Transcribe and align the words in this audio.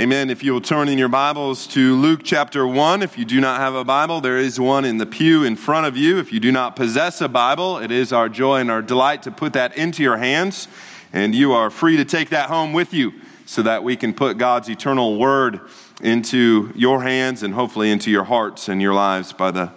Amen. 0.00 0.30
If 0.30 0.42
you 0.42 0.54
will 0.54 0.62
turn 0.62 0.88
in 0.88 0.96
your 0.96 1.10
Bibles 1.10 1.66
to 1.66 1.94
Luke 1.94 2.22
chapter 2.24 2.66
1, 2.66 3.02
if 3.02 3.18
you 3.18 3.26
do 3.26 3.38
not 3.38 3.60
have 3.60 3.74
a 3.74 3.84
Bible, 3.84 4.22
there 4.22 4.38
is 4.38 4.58
one 4.58 4.86
in 4.86 4.96
the 4.96 5.04
pew 5.04 5.44
in 5.44 5.56
front 5.56 5.86
of 5.86 5.94
you. 5.94 6.18
If 6.18 6.32
you 6.32 6.40
do 6.40 6.50
not 6.50 6.74
possess 6.74 7.20
a 7.20 7.28
Bible, 7.28 7.76
it 7.76 7.90
is 7.90 8.10
our 8.10 8.30
joy 8.30 8.60
and 8.60 8.70
our 8.70 8.80
delight 8.80 9.24
to 9.24 9.30
put 9.30 9.52
that 9.52 9.76
into 9.76 10.02
your 10.02 10.16
hands, 10.16 10.68
and 11.12 11.34
you 11.34 11.52
are 11.52 11.68
free 11.68 11.98
to 11.98 12.06
take 12.06 12.30
that 12.30 12.48
home 12.48 12.72
with 12.72 12.94
you 12.94 13.12
so 13.44 13.60
that 13.60 13.84
we 13.84 13.94
can 13.94 14.14
put 14.14 14.38
God's 14.38 14.70
eternal 14.70 15.18
word 15.18 15.60
into 16.00 16.72
your 16.74 17.02
hands 17.02 17.42
and 17.42 17.52
hopefully 17.52 17.90
into 17.90 18.10
your 18.10 18.24
hearts 18.24 18.70
and 18.70 18.80
your 18.80 18.94
lives 18.94 19.34
by 19.34 19.50
the 19.50 19.70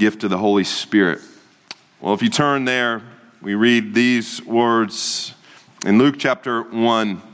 gift 0.00 0.24
of 0.24 0.30
the 0.30 0.38
Holy 0.38 0.64
Spirit. 0.64 1.20
Well, 2.00 2.12
if 2.12 2.22
you 2.22 2.28
turn 2.28 2.64
there, 2.64 3.02
we 3.40 3.54
read 3.54 3.94
these 3.94 4.44
words 4.44 5.32
in 5.86 5.98
Luke 5.98 6.16
chapter 6.18 6.60
1. 6.60 7.33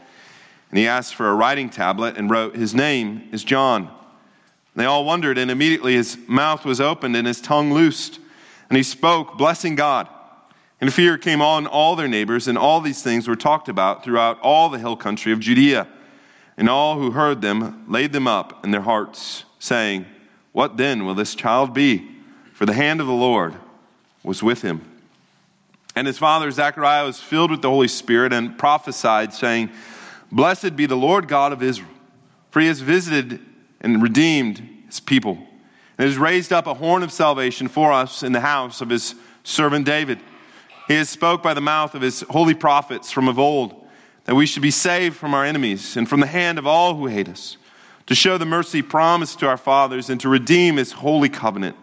And 0.71 0.79
he 0.79 0.87
asked 0.87 1.15
for 1.15 1.29
a 1.29 1.35
writing 1.35 1.69
tablet 1.69 2.17
and 2.17 2.29
wrote, 2.29 2.55
His 2.55 2.73
name 2.73 3.27
is 3.33 3.43
John. 3.43 3.83
And 3.83 4.81
they 4.81 4.85
all 4.85 5.03
wondered, 5.03 5.37
and 5.37 5.51
immediately 5.51 5.93
his 5.93 6.17
mouth 6.27 6.63
was 6.63 6.79
opened 6.79 7.17
and 7.17 7.27
his 7.27 7.41
tongue 7.41 7.73
loosed. 7.73 8.19
And 8.69 8.77
he 8.77 8.83
spoke, 8.83 9.37
blessing 9.37 9.75
God. 9.75 10.07
And 10.79 10.91
fear 10.91 11.17
came 11.17 11.41
on 11.41 11.67
all 11.67 11.97
their 11.97 12.07
neighbors, 12.07 12.47
and 12.47 12.57
all 12.57 12.79
these 12.79 13.03
things 13.03 13.27
were 13.27 13.35
talked 13.35 13.67
about 13.67 14.03
throughout 14.03 14.39
all 14.41 14.69
the 14.69 14.79
hill 14.79 14.95
country 14.95 15.33
of 15.33 15.41
Judea. 15.41 15.87
And 16.55 16.69
all 16.69 16.97
who 16.97 17.11
heard 17.11 17.41
them 17.41 17.85
laid 17.89 18.13
them 18.13 18.27
up 18.27 18.63
in 18.63 18.71
their 18.71 18.81
hearts, 18.81 19.43
saying, 19.59 20.05
What 20.53 20.77
then 20.77 21.05
will 21.05 21.15
this 21.15 21.35
child 21.35 21.73
be? 21.73 22.09
For 22.53 22.65
the 22.65 22.73
hand 22.73 23.01
of 23.01 23.07
the 23.07 23.13
Lord 23.13 23.55
was 24.23 24.41
with 24.41 24.61
him. 24.61 24.81
And 25.95 26.07
his 26.07 26.17
father 26.17 26.49
Zechariah 26.49 27.05
was 27.05 27.19
filled 27.19 27.51
with 27.51 27.61
the 27.61 27.69
Holy 27.69 27.89
Spirit 27.89 28.31
and 28.31 28.57
prophesied, 28.57 29.33
saying, 29.33 29.69
Blessed 30.31 30.75
be 30.75 30.85
the 30.85 30.95
Lord 30.95 31.27
God 31.27 31.51
of 31.51 31.61
Israel, 31.61 31.89
for 32.51 32.61
he 32.61 32.67
has 32.67 32.79
visited 32.79 33.39
and 33.81 34.01
redeemed 34.01 34.61
his 34.85 34.99
people, 34.99 35.37
and 35.97 36.07
has 36.07 36.17
raised 36.17 36.53
up 36.53 36.67
a 36.67 36.73
horn 36.73 37.03
of 37.03 37.11
salvation 37.11 37.67
for 37.67 37.91
us 37.91 38.23
in 38.23 38.31
the 38.31 38.39
house 38.39 38.81
of 38.81 38.89
his 38.89 39.15
servant 39.43 39.85
David. 39.85 40.19
He 40.87 40.93
has 40.95 41.09
spoke 41.09 41.43
by 41.43 41.53
the 41.53 41.61
mouth 41.61 41.95
of 41.95 42.01
his 42.01 42.21
holy 42.29 42.53
prophets 42.53 43.11
from 43.11 43.27
of 43.27 43.39
old, 43.39 43.75
that 44.25 44.35
we 44.35 44.45
should 44.45 44.61
be 44.61 44.71
saved 44.71 45.17
from 45.17 45.33
our 45.33 45.43
enemies 45.43 45.97
and 45.97 46.07
from 46.07 46.19
the 46.19 46.27
hand 46.27 46.59
of 46.59 46.67
all 46.67 46.95
who 46.95 47.07
hate 47.07 47.27
us, 47.27 47.57
to 48.07 48.15
show 48.15 48.37
the 48.37 48.45
mercy 48.45 48.81
promised 48.81 49.39
to 49.39 49.47
our 49.47 49.57
fathers 49.57 50.09
and 50.09 50.21
to 50.21 50.29
redeem 50.29 50.77
his 50.77 50.91
holy 50.91 51.29
covenant, 51.29 51.75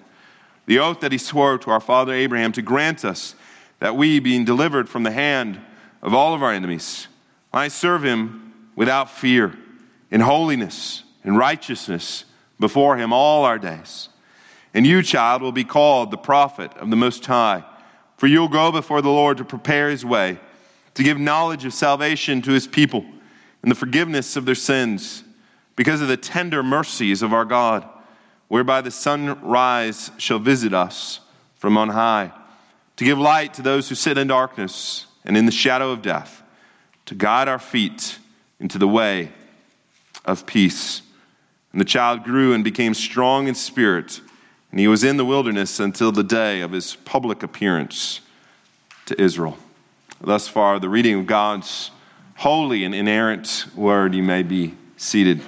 the 0.67 0.79
oath 0.79 1.01
that 1.01 1.13
he 1.13 1.19
swore 1.19 1.59
to 1.59 1.71
our 1.71 1.81
father 1.81 2.13
Abraham 2.13 2.53
to 2.53 2.63
grant 2.63 3.05
us 3.05 3.35
that 3.81 3.97
we, 3.97 4.21
being 4.21 4.45
delivered 4.45 4.89
from 4.89 5.03
the 5.03 5.11
hand 5.11 5.61
of 6.03 6.15
all 6.15 6.35
of 6.35 6.43
our 6.43 6.53
enemies, 6.53 7.09
I 7.53 7.69
serve 7.69 8.05
him 8.05 8.71
without 8.77 9.11
fear, 9.11 9.57
in 10.11 10.21
holiness 10.21 11.03
and 11.25 11.37
righteousness 11.37 12.25
before 12.61 12.97
him 12.97 13.13
all 13.13 13.45
our 13.45 13.59
days. 13.59 14.09
And 14.75 14.87
you, 14.87 15.03
child, 15.03 15.43
will 15.43 15.53
be 15.53 15.65
called 15.65 16.11
the 16.11 16.19
prophet 16.19 16.73
of 16.77 16.91
the 16.91 16.97
Most 16.97 17.25
High, 17.25 17.65
for 18.17 18.27
you'll 18.27 18.49
go 18.49 18.71
before 18.71 19.03
the 19.03 19.09
Lord 19.09 19.39
to 19.39 19.45
prepare 19.45 19.91
his 19.91 20.05
way, 20.05 20.39
to 20.95 21.03
give 21.03 21.19
knowledge 21.19 21.65
of 21.65 21.73
salvation 21.73 22.43
to 22.43 22.53
his 22.53 22.67
people 22.67 23.05
and 23.63 23.71
the 23.71 23.77
forgiveness 23.77 24.37
of 24.37 24.45
their 24.45 24.55
sins, 24.55 25.25
because 25.75 26.01
of 26.01 26.09
the 26.09 26.17
tender 26.17 26.63
mercies 26.63 27.23
of 27.23 27.33
our 27.33 27.45
God, 27.45 27.89
whereby 28.49 28.81
the 28.81 28.91
sunrise 28.91 30.11
shall 30.19 30.39
visit 30.39 30.75
us 30.75 31.21
from 31.57 31.77
on 31.77 31.89
high, 31.89 32.33
to 32.97 33.05
give 33.05 33.19
light 33.19 33.55
to 33.55 33.63
those 33.63 33.89
who 33.89 33.95
sit 33.95 34.19
in 34.19 34.29
darkness 34.29 35.07
and 35.25 35.37
in 35.37 35.47
the 35.47 35.53
shadow 35.53 35.91
of 35.91 36.03
death 36.03 36.43
to 37.09 37.15
guide 37.15 37.49
our 37.49 37.59
feet 37.59 38.19
into 38.61 38.77
the 38.77 38.87
way 38.87 39.31
of 40.27 40.45
peace. 40.45 41.01
And 41.73 41.81
the 41.81 41.87
child 41.87 42.23
grew 42.23 42.53
and 42.53 42.63
became 42.63 42.93
strong 42.93 43.49
in 43.49 43.55
spirit, 43.55 44.21
and 44.71 44.79
he 44.79 44.89
was 44.89 45.05
in 45.05 45.17
the 45.17 45.25
wilderness 45.25 45.81
until 45.81 46.13
the 46.13 46.23
day 46.23 46.61
of 46.61 46.71
his 46.71 46.97
public 46.97 47.43
appearance 47.43 48.21
to 49.07 49.19
Israel. 49.19 49.57
Thus 50.21 50.49
far, 50.49 50.79
the 50.79 50.91
reading 50.91 51.19
of 51.19 51.27
God's 51.27 51.91
holy 52.37 52.85
and 52.85 52.95
inerrant 52.95 53.65
word. 53.75 54.15
You 54.15 54.23
may 54.23 54.43
be 54.43 54.75
seated. 54.99 55.41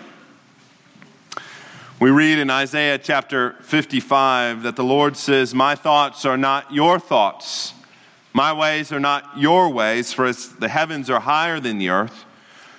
We 2.00 2.10
read 2.10 2.38
in 2.38 2.48
Isaiah 2.48 2.96
chapter 2.96 3.52
55 3.64 4.62
that 4.62 4.76
the 4.76 4.84
Lord 4.84 5.14
says, 5.14 5.54
My 5.54 5.74
thoughts 5.74 6.24
are 6.24 6.38
not 6.38 6.72
your 6.72 6.98
thoughts 6.98 7.74
my 8.32 8.52
ways 8.52 8.92
are 8.92 9.00
not 9.00 9.38
your 9.38 9.68
ways, 9.70 10.12
for 10.12 10.26
as 10.26 10.50
the 10.56 10.68
heavens 10.68 11.10
are 11.10 11.20
higher 11.20 11.60
than 11.60 11.78
the 11.78 11.90
earth, 11.90 12.24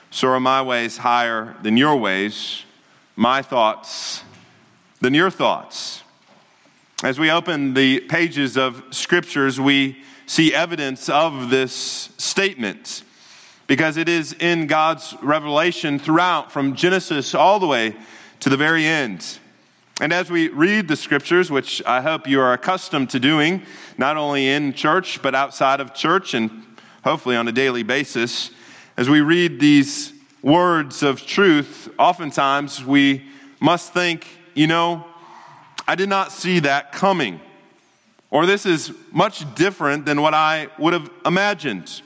so 0.10 0.30
are 0.30 0.40
my 0.40 0.62
ways 0.62 0.98
higher 0.98 1.56
than 1.62 1.78
your 1.78 1.96
ways, 1.96 2.64
my 3.16 3.42
thoughts 3.42 4.24
than 5.02 5.14
your 5.14 5.32
thoughts. 5.32 6.04
As 7.04 7.20
we 7.20 7.32
open 7.32 7.74
the 7.74 8.02
pages 8.02 8.56
of 8.58 8.84
scriptures, 8.92 9.60
we 9.60 10.04
see 10.28 10.54
evidence 10.54 11.10
of 11.10 11.50
this 11.50 11.74
statement 12.18 13.04
because 13.66 13.98
it 13.98 14.08
is 14.08 14.34
in 14.34 14.68
God's 14.68 15.16
revelation 15.22 15.98
throughout, 15.98 16.52
from 16.52 16.76
Genesis 16.76 17.34
all 17.34 17.60
the 17.60 17.68
way 17.68 17.96
to 18.42 18.50
the 18.50 18.58
very 18.58 18.86
end. 18.86 19.40
And 20.02 20.12
as 20.12 20.32
we 20.32 20.50
read 20.50 20.88
the 20.88 20.96
scriptures, 20.96 21.52
which 21.52 21.80
I 21.86 22.02
hope 22.02 22.28
you 22.28 22.42
are 22.42 22.54
accustomed 22.54 23.12
to 23.12 23.20
doing, 23.20 23.62
not 24.00 24.18
only 24.18 24.50
in 24.50 24.74
church, 24.74 25.22
but 25.22 25.36
outside 25.36 25.80
of 25.80 25.94
church, 25.94 26.34
and 26.34 26.50
hopefully 27.04 27.36
on 27.36 27.48
a 27.48 27.52
daily 27.52 27.84
basis, 27.84 28.50
as 28.98 29.10
we 29.10 29.22
read 29.22 29.60
these 29.60 30.12
words 30.42 31.04
of 31.04 31.24
truth, 31.24 31.88
oftentimes 32.00 32.84
we 32.84 33.24
must 33.60 33.94
think, 33.94 34.28
you 34.56 34.66
know, 34.66 35.06
I 35.88 35.94
did 35.94 36.10
not 36.10 36.32
see 36.32 36.62
that 36.62 36.94
coming. 36.94 37.40
Or 38.32 38.48
this 38.48 38.66
is 38.66 38.92
much 39.12 39.54
different 39.54 40.08
than 40.08 40.24
what 40.24 40.34
I 40.34 40.70
would 40.80 40.94
have 40.94 41.12
imagined. 41.28 42.02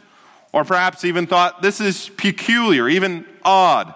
Or 0.52 0.66
perhaps 0.66 1.06
even 1.06 1.28
thought, 1.28 1.62
this 1.62 1.80
is 1.80 2.10
peculiar, 2.18 2.90
even 2.90 3.26
odd. 3.42 3.94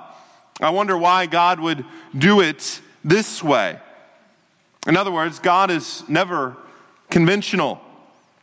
I 0.62 0.70
wonder 0.70 0.98
why 0.98 1.26
God 1.26 1.60
would 1.60 1.84
do 2.18 2.40
it 2.40 2.80
this 3.04 3.44
way. 3.44 3.78
In 4.88 4.96
other 4.96 5.12
words, 5.12 5.40
God 5.40 5.72
is 5.72 6.08
never 6.08 6.56
conventional. 7.10 7.82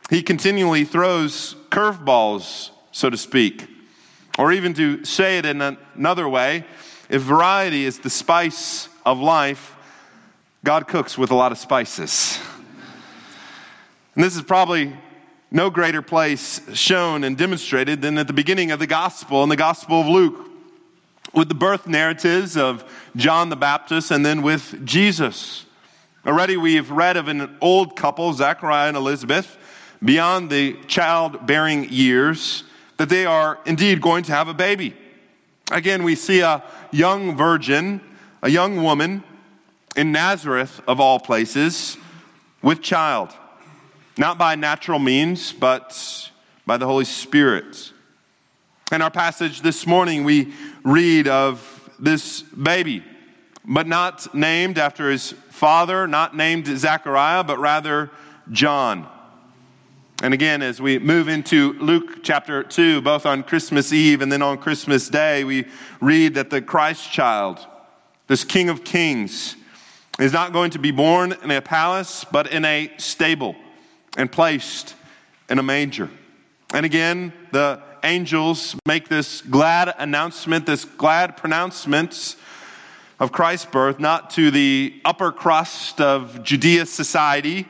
He 0.09 0.21
continually 0.21 0.85
throws 0.85 1.55
curveballs, 1.69 2.69
so 2.91 3.09
to 3.09 3.17
speak. 3.17 3.67
Or 4.37 4.51
even 4.51 4.73
to 4.75 5.03
say 5.03 5.39
it 5.39 5.45
in 5.45 5.61
another 5.95 6.29
way, 6.29 6.63
if 7.09 7.21
variety 7.21 7.85
is 7.85 7.99
the 7.99 8.09
spice 8.09 8.87
of 9.05 9.19
life, 9.19 9.75
God 10.63 10.87
cooks 10.87 11.17
with 11.17 11.31
a 11.31 11.35
lot 11.35 11.51
of 11.51 11.57
spices. 11.57 12.39
And 14.15 14.23
this 14.23 14.35
is 14.35 14.41
probably 14.41 14.93
no 15.49 15.69
greater 15.69 16.01
place 16.01 16.59
shown 16.77 17.23
and 17.23 17.37
demonstrated 17.37 18.01
than 18.01 18.17
at 18.17 18.27
the 18.27 18.33
beginning 18.33 18.71
of 18.71 18.79
the 18.79 18.87
gospel 18.87 19.43
in 19.43 19.49
the 19.49 19.55
Gospel 19.55 20.01
of 20.01 20.07
Luke, 20.07 20.49
with 21.33 21.49
the 21.49 21.55
birth 21.55 21.87
narratives 21.87 22.57
of 22.57 22.83
John 23.15 23.49
the 23.49 23.55
Baptist 23.55 24.11
and 24.11 24.25
then 24.25 24.41
with 24.41 24.85
Jesus. 24.85 25.66
Already 26.27 26.57
we've 26.57 26.91
read 26.91 27.15
of 27.15 27.29
an 27.29 27.55
old 27.61 27.95
couple, 27.95 28.33
Zachariah 28.33 28.89
and 28.89 28.97
Elizabeth, 28.97 29.57
beyond 30.03 30.49
the 30.49 30.75
childbearing 30.85 31.87
years, 31.89 32.65
that 32.97 33.07
they 33.07 33.25
are 33.25 33.57
indeed 33.65 34.01
going 34.01 34.25
to 34.25 34.33
have 34.33 34.49
a 34.49 34.53
baby. 34.53 34.93
Again, 35.71 36.03
we 36.03 36.15
see 36.15 36.41
a 36.41 36.61
young 36.91 37.37
virgin, 37.37 38.01
a 38.41 38.49
young 38.49 38.83
woman 38.83 39.23
in 39.95 40.11
Nazareth, 40.11 40.81
of 40.85 40.99
all 40.99 41.17
places, 41.17 41.95
with 42.61 42.81
child. 42.81 43.29
Not 44.17 44.37
by 44.37 44.55
natural 44.55 44.99
means, 44.99 45.53
but 45.53 46.29
by 46.65 46.75
the 46.75 46.85
Holy 46.85 47.05
Spirit. 47.05 47.93
In 48.91 49.01
our 49.01 49.11
passage 49.11 49.61
this 49.61 49.87
morning, 49.87 50.25
we 50.25 50.53
read 50.83 51.29
of 51.29 51.89
this 51.99 52.41
baby, 52.41 53.01
but 53.67 53.87
not 53.87 54.33
named 54.33 54.77
after 54.77 55.11
his 55.11 55.33
father, 55.49 56.07
not 56.07 56.35
named 56.35 56.65
Zechariah, 56.65 57.43
but 57.43 57.59
rather 57.59 58.09
John. 58.51 59.07
And 60.23 60.33
again, 60.33 60.61
as 60.61 60.81
we 60.81 60.97
move 60.97 61.27
into 61.27 61.73
Luke 61.73 62.23
chapter 62.23 62.63
2, 62.63 63.01
both 63.01 63.25
on 63.25 63.43
Christmas 63.43 63.93
Eve 63.93 64.21
and 64.21 64.31
then 64.31 64.41
on 64.41 64.57
Christmas 64.57 65.09
Day, 65.09 65.43
we 65.43 65.65
read 66.01 66.35
that 66.35 66.49
the 66.49 66.61
Christ 66.61 67.11
child 67.11 67.65
this 68.27 68.43
King 68.43 68.69
of 68.69 68.83
Kings, 68.83 69.55
is 70.19 70.33
not 70.33 70.51
going 70.51 70.71
to 70.71 70.79
be 70.79 70.91
born 70.91 71.33
in 71.43 71.51
a 71.51 71.61
palace, 71.61 72.25
but 72.31 72.51
in 72.51 72.65
a 72.65 72.91
stable 72.97 73.55
and 74.17 74.31
placed 74.31 74.95
in 75.49 75.59
a 75.59 75.63
manger. 75.63 76.09
And 76.73 76.85
again, 76.85 77.31
the 77.51 77.81
angels 78.03 78.75
make 78.85 79.07
this 79.07 79.41
glad 79.41 79.93
announcement, 79.97 80.65
this 80.65 80.85
glad 80.85 81.37
pronouncement 81.37 82.35
of 83.19 83.31
Christ's 83.31 83.65
birth, 83.65 83.99
not 83.99 84.29
to 84.31 84.51
the 84.51 85.01
upper 85.03 85.31
crust 85.31 85.99
of 85.99 86.43
Judea 86.43 86.85
society, 86.85 87.67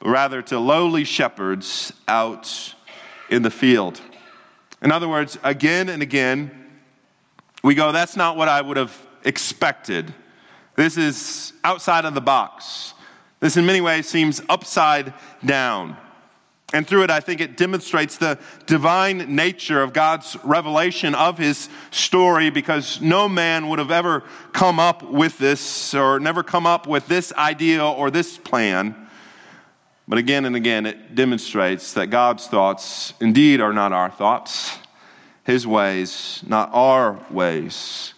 but 0.00 0.08
rather 0.08 0.42
to 0.42 0.58
lowly 0.58 1.04
shepherds 1.04 1.92
out 2.06 2.74
in 3.30 3.42
the 3.42 3.50
field. 3.50 4.00
In 4.82 4.92
other 4.92 5.08
words, 5.08 5.38
again 5.42 5.88
and 5.88 6.02
again, 6.02 6.50
we 7.62 7.74
go, 7.74 7.92
that's 7.92 8.16
not 8.16 8.36
what 8.36 8.48
I 8.48 8.60
would 8.60 8.76
have 8.76 8.96
expected. 9.24 10.12
This 10.76 10.96
is 10.96 11.52
outside 11.64 12.04
of 12.04 12.14
the 12.14 12.20
box. 12.20 12.94
This, 13.40 13.56
in 13.56 13.66
many 13.66 13.80
ways, 13.80 14.08
seems 14.08 14.40
upside 14.48 15.12
down. 15.44 15.96
And 16.74 16.86
through 16.86 17.04
it, 17.04 17.10
I 17.10 17.20
think 17.20 17.40
it 17.40 17.56
demonstrates 17.56 18.18
the 18.18 18.38
divine 18.66 19.34
nature 19.34 19.82
of 19.82 19.94
God's 19.94 20.36
revelation 20.44 21.14
of 21.14 21.38
his 21.38 21.70
story 21.90 22.50
because 22.50 23.00
no 23.00 23.26
man 23.26 23.70
would 23.70 23.78
have 23.78 23.90
ever 23.90 24.22
come 24.52 24.78
up 24.78 25.02
with 25.02 25.38
this 25.38 25.94
or 25.94 26.20
never 26.20 26.42
come 26.42 26.66
up 26.66 26.86
with 26.86 27.08
this 27.08 27.32
idea 27.32 27.82
or 27.82 28.10
this 28.10 28.36
plan. 28.36 28.94
But 30.06 30.18
again 30.18 30.44
and 30.44 30.56
again, 30.56 30.84
it 30.84 31.14
demonstrates 31.14 31.94
that 31.94 32.08
God's 32.08 32.46
thoughts 32.46 33.14
indeed 33.18 33.62
are 33.62 33.72
not 33.72 33.92
our 33.92 34.10
thoughts, 34.10 34.76
his 35.44 35.66
ways, 35.66 36.42
not 36.46 36.68
our 36.74 37.18
ways. 37.30 38.12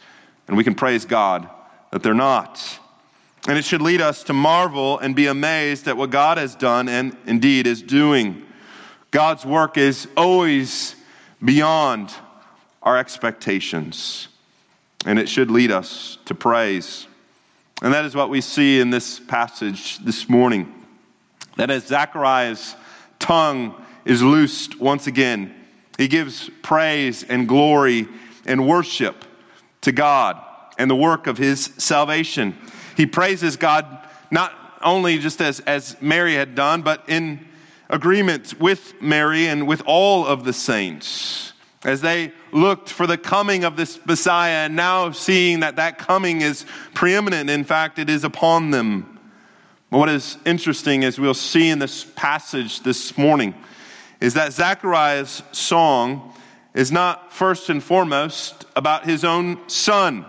And 0.49 0.57
we 0.57 0.65
can 0.65 0.75
praise 0.75 1.05
God 1.05 1.49
that 1.93 2.03
they're 2.03 2.15
not. 2.15 2.81
And 3.49 3.57
it 3.57 3.65
should 3.65 3.83
lead 3.83 4.01
us 4.01 4.23
to 4.25 4.33
marvel 4.33 4.99
and 4.99 5.17
be 5.17 5.27
amazed 5.27 5.89
at 5.89 5.97
what 5.97 6.11
God 6.11 6.39
has 6.39 6.55
done 6.55 6.89
and 6.89 7.17
indeed 7.27 7.67
is 7.67 7.83
doing. 7.83 8.47
God's 9.11 9.45
work 9.45 9.77
is 9.79 10.07
always 10.17 10.95
beyond 11.43 12.13
our 12.83 12.99
expectations, 12.99 14.29
and 15.05 15.19
it 15.19 15.29
should 15.29 15.51
lead 15.51 15.71
us 15.71 16.19
to 16.27 16.35
praise. 16.35 17.07
And 17.83 17.95
that 17.95 18.05
is 18.05 18.15
what 18.15 18.31
we 18.31 18.41
see 18.41 18.79
in 18.81 18.91
this 18.91 19.19
passage 19.19 19.99
this 19.99 20.29
morning. 20.29 20.73
That 21.57 21.71
as 21.71 21.87
Zechariah's 21.87 22.77
tongue 23.19 23.75
is 24.05 24.23
loosed 24.23 24.79
once 24.81 25.07
again, 25.07 25.55
he 25.99 26.09
gives 26.09 26.51
praise 26.63 27.23
and 27.25 27.49
glory 27.49 28.07
and 28.47 28.67
worship 28.67 29.25
to 29.83 29.93
God 29.93 30.43
and 30.79 30.91
the 30.91 30.97
work 30.97 31.27
of 31.27 31.37
his 31.37 31.65
salvation. 31.77 32.57
He 32.97 33.07
praises 33.07 33.57
God 33.57 34.07
not 34.31 34.53
only 34.83 35.19
just 35.19 35.41
as, 35.41 35.61
as 35.61 35.97
Mary 36.01 36.35
had 36.35 36.55
done, 36.55 36.83
but 36.83 37.05
in 37.09 37.47
agreement 37.89 38.59
with 38.61 38.95
Mary 39.01 39.47
and 39.47 39.67
with 39.67 39.83
all 39.85 40.27
of 40.27 40.45
the 40.45 40.53
saints 40.53 41.53
as 41.85 42.01
they 42.01 42.33
looked 42.53 42.91
for 42.91 43.07
the 43.07 43.17
coming 43.17 43.65
of 43.65 43.77
this 43.77 43.99
Messiah 44.05 44.67
and 44.67 44.77
now 44.77 45.11
seeing 45.13 45.61
that 45.61 45.77
that 45.77 45.99
coming 45.99 46.43
is 46.43 46.67
preeminent. 46.95 47.49
In 47.49 47.65
fact, 47.65 47.99
it 47.99 48.11
is 48.11 48.25
upon 48.25 48.71
them. 48.71 49.19
What 49.89 50.09
is 50.09 50.37
interesting, 50.45 51.05
as 51.05 51.19
we'll 51.19 51.35
see 51.35 51.69
in 51.69 51.79
this 51.79 52.05
passage 52.05 52.81
this 52.83 53.17
morning, 53.17 53.55
is 54.21 54.35
that 54.35 54.53
Zechariah's 54.53 55.43
song 55.53 56.35
is 56.75 56.93
not 56.93 57.33
first 57.33 57.71
and 57.71 57.83
foremost 57.83 58.67
about 58.77 59.05
his 59.05 59.25
own 59.25 59.69
son 59.69 60.27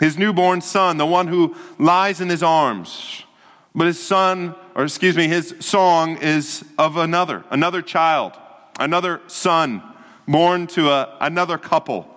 his 0.00 0.18
newborn 0.18 0.62
son, 0.62 0.96
the 0.96 1.06
one 1.06 1.28
who 1.28 1.54
lies 1.78 2.20
in 2.20 2.28
his 2.28 2.42
arms. 2.42 3.22
But 3.74 3.86
his 3.86 4.02
son, 4.02 4.56
or 4.74 4.82
excuse 4.82 5.16
me, 5.16 5.28
his 5.28 5.54
song 5.60 6.16
is 6.16 6.64
of 6.78 6.96
another, 6.96 7.44
another 7.50 7.82
child, 7.82 8.32
another 8.80 9.20
son 9.28 9.82
born 10.26 10.66
to 10.68 10.90
a, 10.90 11.16
another 11.20 11.58
couple. 11.58 12.08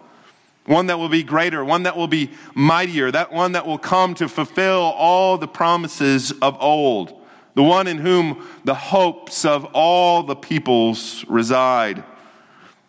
One 0.65 0.87
that 0.87 0.97
will 0.97 1.09
be 1.09 1.23
greater, 1.23 1.63
one 1.63 1.83
that 1.83 1.97
will 1.97 2.07
be 2.07 2.31
mightier, 2.55 3.11
that 3.11 3.33
one 3.33 3.51
that 3.51 3.67
will 3.67 3.77
come 3.77 4.15
to 4.15 4.29
fulfill 4.29 4.81
all 4.81 5.37
the 5.37 5.47
promises 5.47 6.31
of 6.41 6.55
old, 6.61 7.21
the 7.53 7.63
one 7.63 7.87
in 7.87 7.97
whom 7.97 8.47
the 8.63 8.73
hopes 8.73 9.43
of 9.43 9.65
all 9.73 10.23
the 10.23 10.37
peoples 10.37 11.25
reside. 11.27 12.03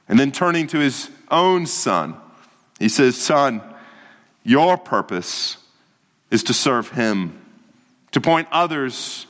And 0.08 0.20
then 0.20 0.30
turning 0.30 0.68
to 0.68 0.78
his 0.78 1.10
own 1.30 1.66
son, 1.66 2.14
he 2.78 2.88
says, 2.88 3.16
Son, 3.16 3.60
your 4.44 4.76
purpose 4.76 5.56
is 6.30 6.44
to 6.44 6.54
serve 6.54 6.90
Him, 6.90 7.40
to 8.12 8.20
point 8.20 8.46
others 8.52 9.26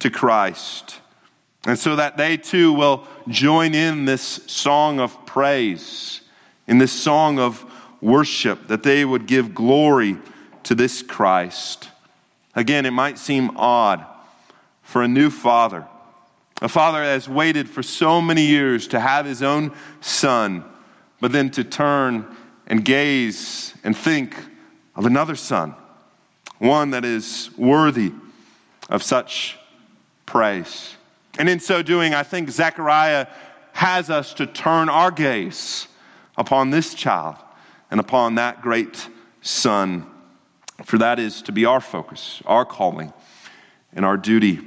to 0.00 0.10
Christ. 0.10 1.00
And 1.66 1.78
so 1.78 1.96
that 1.96 2.16
they 2.16 2.36
too 2.36 2.72
will 2.72 3.06
join 3.28 3.74
in 3.74 4.04
this 4.04 4.22
song 4.46 5.00
of 5.00 5.26
praise, 5.26 6.20
in 6.66 6.78
this 6.78 6.92
song 6.92 7.38
of 7.38 7.64
worship, 8.00 8.68
that 8.68 8.82
they 8.82 9.04
would 9.04 9.26
give 9.26 9.54
glory 9.54 10.16
to 10.64 10.74
this 10.74 11.02
Christ. 11.02 11.88
Again, 12.54 12.86
it 12.86 12.90
might 12.90 13.18
seem 13.18 13.56
odd 13.56 14.04
for 14.82 15.02
a 15.02 15.08
new 15.08 15.30
father, 15.30 15.86
a 16.62 16.68
father 16.68 17.00
that 17.00 17.12
has 17.12 17.28
waited 17.28 17.68
for 17.68 17.82
so 17.82 18.20
many 18.20 18.46
years 18.46 18.88
to 18.88 19.00
have 19.00 19.26
his 19.26 19.42
own 19.42 19.72
son, 20.00 20.64
but 21.20 21.32
then 21.32 21.50
to 21.50 21.64
turn 21.64 22.26
and 22.68 22.84
gaze 22.84 23.74
and 23.82 23.96
think 23.96 24.36
of 24.94 25.06
another 25.06 25.34
son, 25.34 25.74
one 26.58 26.90
that 26.90 27.04
is 27.04 27.50
worthy 27.56 28.12
of 28.88 29.02
such 29.02 29.58
praise. 30.26 30.94
And 31.38 31.48
in 31.48 31.58
so 31.58 31.82
doing, 31.82 32.14
I 32.14 32.22
think 32.22 32.50
Zechariah 32.50 33.26
has 33.72 34.10
us 34.10 34.34
to 34.34 34.46
turn 34.46 34.88
our 34.88 35.10
gaze 35.10 35.88
upon 36.36 36.70
this 36.70 36.94
child 36.94 37.36
and 37.90 38.00
upon 38.00 38.34
that 38.36 38.60
great 38.60 39.08
son, 39.40 40.06
for 40.84 40.98
that 40.98 41.18
is 41.18 41.42
to 41.42 41.52
be 41.52 41.64
our 41.64 41.80
focus, 41.80 42.42
our 42.44 42.64
calling, 42.64 43.12
and 43.94 44.04
our 44.04 44.16
duty. 44.16 44.60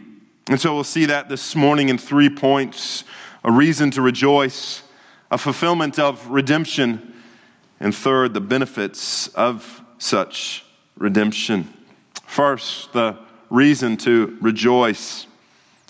And 0.50 0.60
so 0.60 0.74
we'll 0.74 0.84
see 0.84 1.06
that 1.06 1.30
this 1.30 1.56
morning 1.56 1.90
in 1.90 1.98
three 1.98 2.30
points 2.30 3.04
a 3.44 3.52
reason 3.52 3.90
to 3.92 4.02
rejoice, 4.02 4.84
a 5.32 5.38
fulfillment 5.38 5.98
of 5.98 6.28
redemption, 6.30 7.12
and 7.82 7.96
third, 7.96 8.36
the 8.36 8.40
benefits 8.40 9.28
of 9.30 9.82
such 9.98 10.64
redemption. 10.98 11.68
First, 12.28 12.94
the 12.94 13.18
reason 13.50 13.98
to 13.98 14.38
rejoice. 14.40 15.26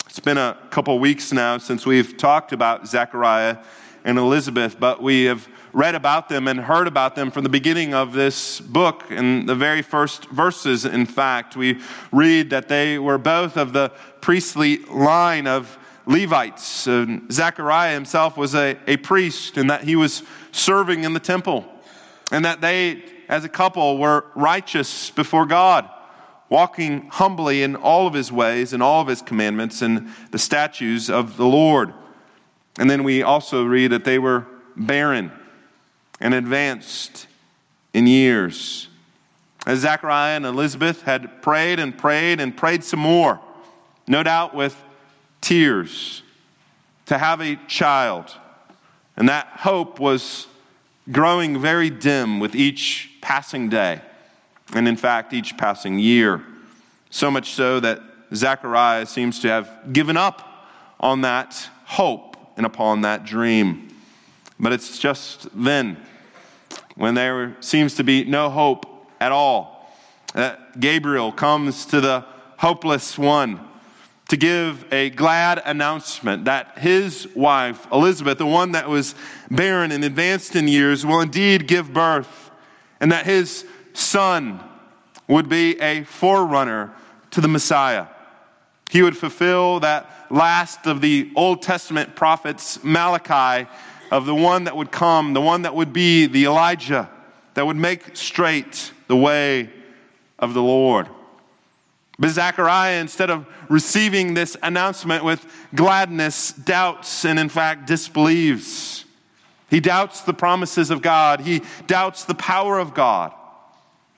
It's 0.06 0.18
been 0.18 0.38
a 0.38 0.56
couple 0.70 0.98
weeks 0.98 1.32
now 1.32 1.58
since 1.58 1.84
we've 1.84 2.16
talked 2.16 2.52
about 2.52 2.88
Zechariah 2.88 3.58
and 4.04 4.18
Elizabeth, 4.18 4.80
but 4.80 5.02
we 5.02 5.24
have 5.24 5.46
read 5.74 5.94
about 5.94 6.30
them 6.30 6.48
and 6.48 6.58
heard 6.58 6.88
about 6.88 7.14
them 7.14 7.30
from 7.30 7.44
the 7.44 7.50
beginning 7.50 7.92
of 7.92 8.14
this 8.14 8.58
book. 8.58 9.04
In 9.10 9.44
the 9.44 9.54
very 9.54 9.82
first 9.82 10.24
verses, 10.30 10.86
in 10.86 11.04
fact, 11.04 11.56
we 11.56 11.78
read 12.10 12.48
that 12.50 12.68
they 12.68 12.98
were 12.98 13.18
both 13.18 13.58
of 13.58 13.74
the 13.74 13.90
priestly 14.22 14.78
line 14.86 15.46
of 15.46 15.78
Levites. 16.06 16.86
And 16.86 17.30
Zechariah 17.30 17.92
himself 17.92 18.38
was 18.38 18.54
a, 18.54 18.78
a 18.86 18.96
priest 18.96 19.58
and 19.58 19.68
that 19.68 19.84
he 19.84 19.94
was 19.94 20.22
serving 20.52 21.04
in 21.04 21.12
the 21.12 21.20
temple 21.20 21.66
and 22.32 22.46
that 22.46 22.62
they, 22.62 23.04
as 23.28 23.44
a 23.44 23.48
couple, 23.48 23.98
were 23.98 24.24
righteous 24.34 25.10
before 25.10 25.46
God, 25.46 25.88
walking 26.48 27.08
humbly 27.10 27.62
in 27.62 27.76
all 27.76 28.06
of 28.06 28.14
his 28.14 28.32
ways 28.32 28.72
and 28.72 28.82
all 28.82 29.02
of 29.02 29.06
his 29.06 29.20
commandments 29.22 29.82
and 29.82 30.08
the 30.30 30.38
statutes 30.38 31.10
of 31.10 31.36
the 31.36 31.46
Lord. 31.46 31.92
And 32.78 32.90
then 32.90 33.04
we 33.04 33.22
also 33.22 33.64
read 33.64 33.92
that 33.92 34.04
they 34.04 34.18
were 34.18 34.46
barren 34.74 35.30
and 36.20 36.32
advanced 36.32 37.26
in 37.92 38.06
years. 38.06 38.88
As 39.66 39.80
Zachariah 39.80 40.36
and 40.36 40.46
Elizabeth 40.46 41.02
had 41.02 41.42
prayed 41.42 41.78
and 41.78 41.96
prayed 41.96 42.40
and 42.40 42.56
prayed 42.56 42.82
some 42.82 43.00
more, 43.00 43.38
no 44.08 44.22
doubt 44.22 44.54
with 44.54 44.74
tears, 45.42 46.22
to 47.06 47.18
have 47.18 47.42
a 47.42 47.56
child. 47.68 48.34
And 49.18 49.28
that 49.28 49.48
hope 49.48 50.00
was 50.00 50.46
growing 51.10 51.60
very 51.60 51.90
dim 51.90 52.38
with 52.38 52.54
each 52.54 53.10
passing 53.20 53.68
day, 53.68 54.00
and 54.74 54.86
in 54.86 54.96
fact, 54.96 55.32
each 55.32 55.56
passing 55.56 55.98
year. 55.98 56.44
So 57.10 57.30
much 57.30 57.52
so 57.52 57.80
that 57.80 58.00
Zechariah 58.34 59.06
seems 59.06 59.40
to 59.40 59.48
have 59.48 59.92
given 59.92 60.16
up 60.16 60.68
on 61.00 61.22
that 61.22 61.68
hope 61.84 62.36
and 62.56 62.64
upon 62.64 63.02
that 63.02 63.24
dream. 63.24 63.88
But 64.60 64.72
it's 64.72 64.98
just 64.98 65.48
then, 65.54 65.96
when 66.94 67.14
there 67.14 67.56
seems 67.60 67.96
to 67.96 68.04
be 68.04 68.24
no 68.24 68.48
hope 68.48 68.86
at 69.20 69.32
all, 69.32 69.92
that 70.34 70.80
Gabriel 70.80 71.32
comes 71.32 71.84
to 71.86 72.00
the 72.00 72.24
hopeless 72.56 73.18
one 73.18 73.60
to 74.32 74.38
give 74.38 74.90
a 74.90 75.10
glad 75.10 75.60
announcement 75.62 76.46
that 76.46 76.78
his 76.78 77.28
wife, 77.34 77.86
Elizabeth, 77.92 78.38
the 78.38 78.46
one 78.46 78.72
that 78.72 78.88
was 78.88 79.14
barren 79.50 79.92
and 79.92 80.02
advanced 80.02 80.56
in 80.56 80.66
years, 80.66 81.04
will 81.04 81.20
indeed 81.20 81.66
give 81.66 81.92
birth, 81.92 82.50
and 82.98 83.12
that 83.12 83.26
his 83.26 83.66
son 83.92 84.58
would 85.28 85.50
be 85.50 85.78
a 85.82 86.04
forerunner 86.04 86.94
to 87.30 87.42
the 87.42 87.48
Messiah. 87.48 88.06
He 88.90 89.02
would 89.02 89.18
fulfill 89.18 89.80
that 89.80 90.08
last 90.30 90.86
of 90.86 91.02
the 91.02 91.30
Old 91.36 91.60
Testament 91.60 92.16
prophets, 92.16 92.82
Malachi, 92.82 93.68
of 94.10 94.24
the 94.24 94.34
one 94.34 94.64
that 94.64 94.74
would 94.74 94.90
come, 94.90 95.34
the 95.34 95.42
one 95.42 95.60
that 95.60 95.74
would 95.74 95.92
be 95.92 96.24
the 96.24 96.46
Elijah 96.46 97.10
that 97.52 97.66
would 97.66 97.76
make 97.76 98.16
straight 98.16 98.94
the 99.08 99.16
way 99.16 99.68
of 100.38 100.54
the 100.54 100.62
Lord. 100.62 101.10
But 102.18 102.30
Zechariah, 102.30 103.00
instead 103.00 103.30
of 103.30 103.46
receiving 103.68 104.34
this 104.34 104.56
announcement 104.62 105.24
with 105.24 105.44
gladness, 105.74 106.52
doubts 106.52 107.24
and 107.24 107.38
in 107.38 107.48
fact 107.48 107.86
disbelieves. 107.86 109.04
He 109.70 109.80
doubts 109.80 110.20
the 110.20 110.34
promises 110.34 110.90
of 110.90 111.00
God, 111.00 111.40
he 111.40 111.62
doubts 111.86 112.24
the 112.24 112.34
power 112.34 112.78
of 112.78 112.92
God. 112.92 113.32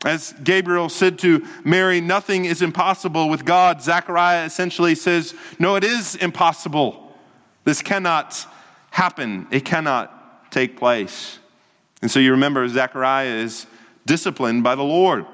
As 0.05 0.35
Gabriel 0.45 0.91
said 0.91 1.19
to 1.21 1.47
Mary, 1.65 2.01
nothing 2.01 2.45
is 2.45 2.61
impossible 2.61 3.31
with 3.31 3.45
God. 3.45 3.81
Zechariah 3.81 4.45
essentially 4.45 4.95
says, 4.95 5.35
No, 5.59 5.77
it 5.77 5.85
is 5.85 6.15
impossible. 6.17 7.17
This 7.65 7.81
cannot 7.81 8.47
happen, 8.91 9.47
it 9.51 9.65
cannot 9.65 10.51
take 10.51 10.77
place. 10.77 11.39
And 12.03 12.11
so 12.11 12.21
you 12.21 12.33
remember, 12.33 12.69
Zechariah 12.69 13.37
is 13.37 13.67
disciplined 14.05 14.63
by 14.63 14.75
the 14.75 14.83
Lord. 14.83 15.25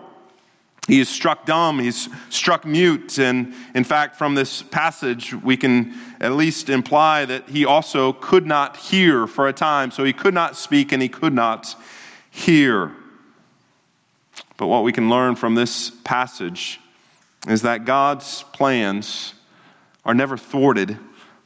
He 0.90 0.98
is 0.98 1.08
struck 1.08 1.46
dumb, 1.46 1.78
he's 1.78 2.08
struck 2.30 2.64
mute. 2.64 3.16
And 3.20 3.54
in 3.76 3.84
fact, 3.84 4.16
from 4.16 4.34
this 4.34 4.60
passage, 4.60 5.32
we 5.32 5.56
can 5.56 5.94
at 6.20 6.32
least 6.32 6.68
imply 6.68 7.24
that 7.26 7.48
he 7.48 7.64
also 7.64 8.12
could 8.14 8.44
not 8.44 8.76
hear 8.76 9.28
for 9.28 9.46
a 9.46 9.52
time. 9.52 9.92
So 9.92 10.02
he 10.02 10.12
could 10.12 10.34
not 10.34 10.56
speak 10.56 10.90
and 10.90 11.00
he 11.00 11.08
could 11.08 11.32
not 11.32 11.76
hear. 12.28 12.90
But 14.56 14.66
what 14.66 14.82
we 14.82 14.90
can 14.90 15.08
learn 15.08 15.36
from 15.36 15.54
this 15.54 15.90
passage 16.02 16.80
is 17.46 17.62
that 17.62 17.84
God's 17.84 18.42
plans 18.52 19.34
are 20.04 20.12
never 20.12 20.36
thwarted 20.36 20.98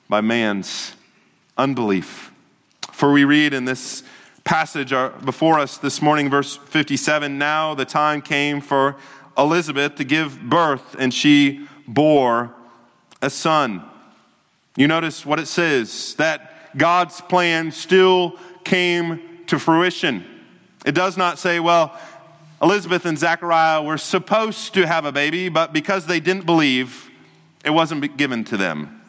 by 0.08 0.22
man's 0.22 0.94
unbelief. 1.58 2.32
For 2.92 3.12
we 3.12 3.24
read 3.24 3.52
in 3.52 3.66
this 3.66 4.04
passage 4.44 4.94
uh, 4.94 5.10
before 5.22 5.58
us 5.58 5.76
this 5.76 6.00
morning, 6.00 6.30
verse 6.30 6.56
57 6.56 7.36
Now 7.36 7.74
the 7.74 7.84
time 7.84 8.22
came 8.22 8.62
for 8.62 8.96
Elizabeth 9.36 9.96
to 9.96 10.04
give 10.04 10.40
birth, 10.40 10.96
and 10.98 11.12
she 11.12 11.66
bore 11.86 12.54
a 13.20 13.30
son. 13.30 13.82
You 14.76 14.88
notice 14.88 15.24
what 15.24 15.38
it 15.38 15.46
says 15.46 16.14
that 16.16 16.76
God's 16.76 17.20
plan 17.20 17.70
still 17.70 18.38
came 18.64 19.44
to 19.46 19.58
fruition. 19.58 20.24
It 20.84 20.94
does 20.94 21.16
not 21.16 21.38
say, 21.38 21.60
well, 21.60 21.98
Elizabeth 22.62 23.04
and 23.06 23.18
Zechariah 23.18 23.82
were 23.82 23.98
supposed 23.98 24.74
to 24.74 24.86
have 24.86 25.04
a 25.04 25.12
baby, 25.12 25.48
but 25.48 25.72
because 25.72 26.06
they 26.06 26.20
didn't 26.20 26.46
believe, 26.46 27.10
it 27.64 27.70
wasn't 27.70 28.16
given 28.16 28.44
to 28.44 28.56
them. 28.56 29.00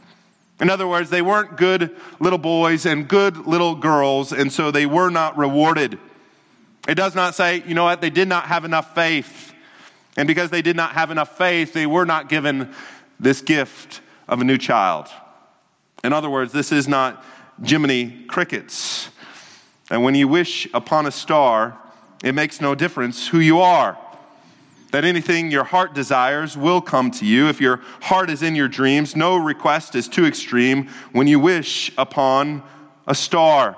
In 0.60 0.70
other 0.70 0.88
words, 0.88 1.10
they 1.10 1.22
weren't 1.22 1.58
good 1.58 1.96
little 2.20 2.39
boys 2.39 2.86
and 2.86 3.08
good 3.08 3.48
little 3.48 3.75
girls, 3.75 4.32
and 4.32 4.51
so 4.51 4.72
they 4.72 4.86
were 4.86 5.10
not 5.10 5.38
rewarded. 5.38 5.98
It 6.88 6.96
does 6.96 7.15
not 7.15 7.36
say, 7.36 7.63
you 7.65 7.74
know 7.74 7.84
what, 7.84 8.00
they 8.01 8.10
did 8.10 8.27
not 8.27 8.46
have 8.46 8.63
enough 8.63 8.94
faith. 8.96 9.53
And 10.17 10.27
because 10.27 10.50
they 10.50 10.62
did 10.62 10.75
not 10.75 10.93
have 10.93 11.12
enough 11.12 11.38
faith, 11.38 11.74
they 11.74 11.86
were 11.86 12.05
not 12.05 12.29
given 12.29 12.74
this 13.19 13.41
gift 13.41 14.01
of 14.27 14.41
a 14.41 14.43
new 14.43 14.57
child. 14.57 15.07
In 16.03 16.13
other 16.13 16.29
words, 16.29 16.53
this 16.53 16.72
is 16.72 16.88
not 16.88 17.24
Jiminy 17.63 18.25
Crickets. 18.27 19.10
And 19.89 20.03
when 20.03 20.15
you 20.15 20.27
wish 20.27 20.67
upon 20.74 21.05
a 21.05 21.12
star, 21.12 21.77
it 22.24 22.34
makes 22.34 22.62
no 22.62 22.75
difference 22.75 23.27
who 23.27 23.39
you 23.39 23.60
are. 23.60 23.98
That 24.91 25.03
anything 25.03 25.51
your 25.51 25.65
heart 25.65 25.93
desires 25.93 26.55
will 26.55 26.79
come 26.79 27.12
to 27.12 27.25
you. 27.25 27.50
If 27.50 27.60
your 27.60 27.81
heart 28.01 28.29
is 28.29 28.41
in 28.41 28.55
your 28.55 28.67
dreams, 28.67 29.15
no 29.15 29.36
request 29.36 29.95
is 29.95 30.07
too 30.07 30.25
extreme 30.25 30.88
when 31.12 31.27
you 31.27 31.39
wish 31.39 31.91
upon 31.98 32.63
a 33.05 33.13
star. 33.13 33.75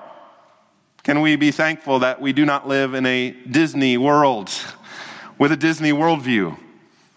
Can 1.02 1.20
we 1.20 1.36
be 1.36 1.50
thankful 1.50 1.98
that 2.00 2.20
we 2.20 2.32
do 2.32 2.44
not 2.44 2.68
live 2.68 2.94
in 2.94 3.04
a 3.06 3.30
Disney 3.50 3.96
world 3.96 4.50
with 5.38 5.52
a 5.52 5.56
Disney 5.56 5.92
worldview? 5.92 6.58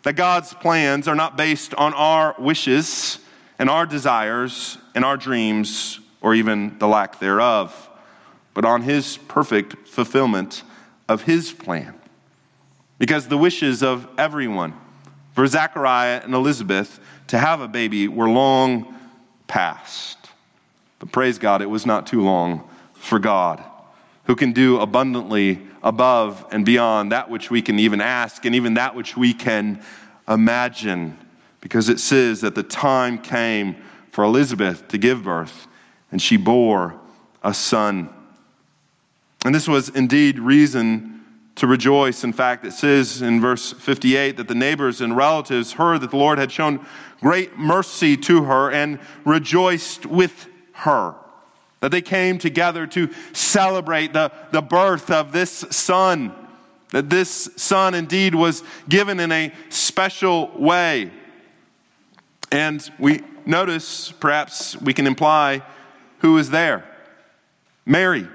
That 0.04 0.14
God's 0.14 0.54
plans 0.54 1.08
are 1.08 1.16
not 1.16 1.38
based 1.38 1.74
on 1.76 1.94
our 1.94 2.36
wishes 2.40 3.20
and 3.60 3.70
our 3.70 3.86
desires 3.86 4.78
and 4.96 5.06
our 5.06 5.18
dreams 5.18 6.00
or 6.22 6.34
even 6.34 6.78
the 6.80 6.88
lack 6.88 7.20
thereof, 7.20 7.90
but 8.54 8.66
on 8.66 8.82
His 8.82 9.18
perfect 9.18 9.88
fulfillment 9.88 10.64
of 11.12 11.22
his 11.22 11.52
plan. 11.52 11.94
Because 12.98 13.28
the 13.28 13.38
wishes 13.38 13.84
of 13.84 14.08
everyone 14.18 14.74
for 15.34 15.46
Zachariah 15.46 16.22
and 16.24 16.34
Elizabeth 16.34 17.00
to 17.28 17.38
have 17.38 17.62
a 17.62 17.68
baby 17.68 18.08
were 18.08 18.30
long 18.30 18.96
past. 19.48 20.18
But 21.00 21.12
praise 21.12 21.38
God, 21.38 21.62
it 21.62 21.70
was 21.70 21.86
not 21.86 22.08
too 22.08 22.22
long 22.22 22.68
for 22.94 23.20
God, 23.20 23.64
who 24.26 24.36
can 24.36 24.52
do 24.54 24.80
abundantly 24.80 25.60
above 25.84 26.46
and 26.52 26.66
beyond 26.66 27.12
that 27.12 27.30
which 27.30 27.50
we 27.50 27.62
can 27.62 27.80
even 27.80 28.02
ask 28.02 28.46
and 28.46 28.56
even 28.56 28.76
that 28.76 28.96
which 28.96 29.18
we 29.18 29.34
can 29.34 29.82
imagine. 30.28 31.18
Because 31.60 31.90
it 31.90 32.00
says 32.00 32.42
that 32.42 32.56
the 32.56 32.64
time 32.64 33.18
came 33.18 33.76
for 34.12 34.24
Elizabeth 34.24 34.88
to 34.90 34.98
give 34.98 35.24
birth, 35.24 35.68
and 36.12 36.22
she 36.22 36.38
bore 36.38 37.00
a 37.44 37.54
son. 37.54 38.10
And 39.46 39.56
this 39.56 39.68
was 39.68 39.90
indeed 39.90 40.40
reason 40.40 41.24
to 41.56 41.68
rejoice. 41.68 42.24
In 42.24 42.34
fact, 42.34 42.66
it 42.66 42.74
says 42.74 43.22
in 43.22 43.42
verse 43.42 43.74
58 43.74 44.38
that 44.38 44.48
the 44.48 44.56
neighbors 44.56 45.02
and 45.02 45.16
relatives 45.16 45.74
heard 45.74 46.02
that 46.02 46.12
the 46.12 46.18
Lord 46.18 46.38
had 46.38 46.52
shown 46.52 46.86
great 47.22 47.58
mercy 47.58 48.18
to 48.18 48.44
her 48.44 48.72
and 48.72 49.00
rejoiced 49.26 50.06
with 50.06 50.48
her. 50.74 51.16
That 51.82 51.92
they 51.92 52.02
came 52.02 52.38
together 52.38 52.88
to 52.88 53.10
celebrate 53.34 54.14
the, 54.14 54.32
the 54.52 54.62
birth 54.62 55.12
of 55.12 55.32
this 55.32 55.52
son. 55.52 56.34
That 56.92 57.10
this 57.10 57.50
son 57.58 57.94
indeed 57.94 58.34
was 58.36 58.64
given 58.88 59.20
in 59.20 59.32
a 59.32 59.54
special 59.70 60.52
way. 60.58 61.12
And 62.52 62.90
we 63.00 63.22
notice, 63.46 64.12
perhaps 64.12 64.80
we 64.80 64.94
can 64.94 65.08
imply, 65.08 65.64
who 66.20 66.38
is 66.38 66.50
there? 66.50 66.86
Mary. 67.86 68.28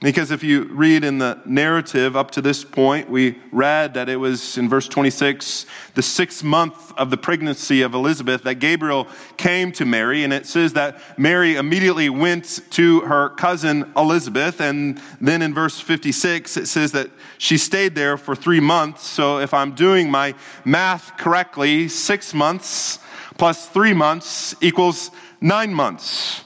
Because 0.00 0.30
if 0.30 0.42
you 0.42 0.64
read 0.64 1.04
in 1.04 1.18
the 1.18 1.38
narrative 1.44 2.16
up 2.16 2.30
to 2.30 2.40
this 2.40 2.64
point, 2.64 3.10
we 3.10 3.38
read 3.52 3.92
that 3.94 4.08
it 4.08 4.16
was 4.16 4.56
in 4.56 4.66
verse 4.66 4.88
26, 4.88 5.66
the 5.94 6.02
sixth 6.02 6.42
month 6.42 6.92
of 6.96 7.10
the 7.10 7.18
pregnancy 7.18 7.82
of 7.82 7.92
Elizabeth, 7.92 8.42
that 8.44 8.54
Gabriel 8.54 9.06
came 9.36 9.72
to 9.72 9.84
Mary. 9.84 10.24
And 10.24 10.32
it 10.32 10.46
says 10.46 10.72
that 10.72 11.18
Mary 11.18 11.56
immediately 11.56 12.08
went 12.08 12.60
to 12.70 13.00
her 13.00 13.28
cousin 13.30 13.92
Elizabeth. 13.94 14.62
And 14.62 14.98
then 15.20 15.42
in 15.42 15.52
verse 15.52 15.78
56, 15.78 16.56
it 16.56 16.66
says 16.66 16.92
that 16.92 17.10
she 17.36 17.58
stayed 17.58 17.94
there 17.94 18.16
for 18.16 18.34
three 18.34 18.60
months. 18.60 19.04
So 19.04 19.38
if 19.38 19.52
I'm 19.52 19.74
doing 19.74 20.10
my 20.10 20.34
math 20.64 21.18
correctly, 21.18 21.88
six 21.88 22.32
months 22.32 23.00
plus 23.36 23.68
three 23.68 23.92
months 23.92 24.54
equals 24.62 25.10
nine 25.42 25.74
months. 25.74 26.42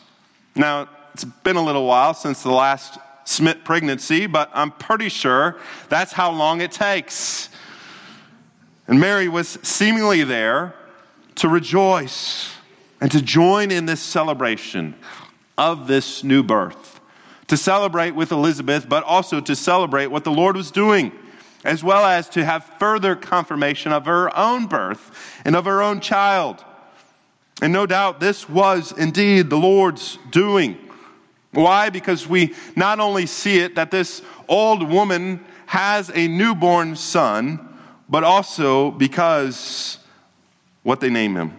Now, 0.57 0.89
it's 1.13 1.25
been 1.25 1.55
a 1.55 1.65
little 1.65 1.87
while 1.87 2.15
since 2.15 2.43
the 2.43 2.51
last 2.51 2.99
Smith 3.25 3.59
pregnancy, 3.65 4.27
but 4.27 4.51
I'm 4.55 4.71
pretty 4.71 5.09
sure 5.09 5.57
that's 5.89 6.13
how 6.13 6.31
long 6.31 6.61
it 6.61 6.73
takes. 6.73 7.49
And 8.87 9.01
Mary 9.01 9.29
was 9.29 9.59
seemingly 9.63 10.25
there 10.25 10.75
to 11.37 11.49
rejoice 11.49 12.53
and 13.01 13.11
to 13.13 13.21
join 13.21 13.71
in 13.71 13.87
this 13.87 14.01
celebration 14.01 14.95
of 15.57 15.87
this 15.87 16.25
new 16.25 16.43
birth, 16.43 17.01
to 17.49 17.57
celebrate 17.57 18.13
with 18.13 18.33
Elizabeth, 18.33 18.89
but 18.89 19.05
also 19.05 19.41
to 19.41 19.57
celebrate 19.57 20.07
what 20.07 20.25
the 20.25 20.31
Lord 20.31 20.57
was 20.57 20.71
doing, 20.71 21.13
as 21.65 21.83
well 21.83 22.05
as 22.05 22.29
to 22.31 22.45
have 22.45 22.65
further 22.79 23.17
confirmation 23.17 23.93
of 23.93 24.07
her 24.07 24.37
own 24.37 24.67
birth 24.67 25.41
and 25.45 25.57
of 25.57 25.65
her 25.65 25.83
own 25.83 26.01
child. 26.01 26.65
And 27.63 27.73
no 27.73 27.87
doubt 27.87 28.21
this 28.21 28.49
was 28.49 28.93
indeed 28.93 29.49
the 29.49 29.57
Lord's 29.57 30.19
doing. 30.31 30.79
Why? 31.55 31.91
Because 31.91 32.27
we 32.27 32.55
not 32.77 33.01
only 33.01 33.27
see 33.27 33.59
it 33.59 33.77
that 33.77 33.91
this 33.91 34.23
old 34.49 34.89
woman 34.89 35.45
has 35.67 36.11
a 36.15 36.29
newborn 36.29 36.97
son, 36.97 37.77
but 38.09 38.25
also 38.25 38.91
because 38.91 39.99
what 40.83 41.01
they 41.01 41.11
name 41.11 41.35
him, 41.35 41.53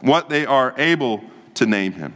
what 0.00 0.28
they 0.28 0.46
are 0.46 0.74
able 0.78 1.22
to 1.54 1.66
name 1.66 1.92
him. 1.92 2.14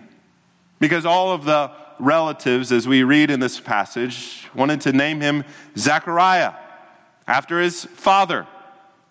Because 0.79 1.05
all 1.05 1.33
of 1.33 1.45
the 1.45 1.71
relatives, 1.99 2.73
as 2.73 2.87
we 2.87 3.03
read 3.03 3.31
in 3.31 3.41
this 3.41 3.61
passage, 3.61 4.49
wanted 4.55 4.81
to 4.83 4.93
name 4.93 5.21
him 5.21 5.45
Zachariah 5.77 6.55
after 7.27 7.61
his 7.61 7.85
father. 7.85 8.47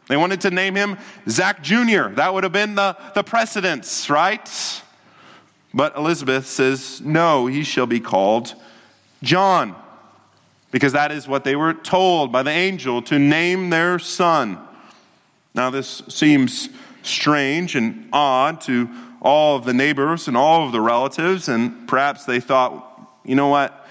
They 0.08 0.18
wanted 0.18 0.42
to 0.42 0.52
name 0.52 0.76
him 0.76 0.98
Zach 1.30 1.64
Jr. 1.64 2.10
That 2.16 2.34
would 2.34 2.44
have 2.44 2.54
been 2.54 2.76
the, 2.76 2.98
the 3.16 3.24
precedence, 3.24 4.10
right? 4.10 4.50
But 5.74 5.96
Elizabeth 5.96 6.46
says, 6.46 7.02
No, 7.02 7.48
he 7.48 7.64
shall 7.64 7.88
be 7.88 8.00
called 8.00 8.54
John, 9.24 9.76
because 10.72 10.94
that 10.94 11.12
is 11.12 11.28
what 11.28 11.44
they 11.44 11.56
were 11.56 11.74
told 11.74 12.32
by 12.32 12.44
the 12.44 12.52
angel 12.52 13.02
to 13.04 13.18
name 13.18 13.70
their 13.70 14.00
son. 14.00 14.60
Now, 15.56 15.70
this 15.70 16.04
seems 16.10 16.70
strange 17.04 17.76
and 17.76 18.10
odd 18.12 18.62
to 18.62 18.90
all 19.22 19.56
of 19.56 19.66
the 19.66 19.74
neighbors 19.74 20.28
and 20.28 20.36
all 20.36 20.66
of 20.66 20.72
the 20.72 20.82
relatives, 20.82 21.48
and 21.48 21.88
perhaps 21.88 22.26
they 22.26 22.40
thought, 22.40 22.90
you 23.24 23.36
know 23.36 23.48
what? 23.48 23.88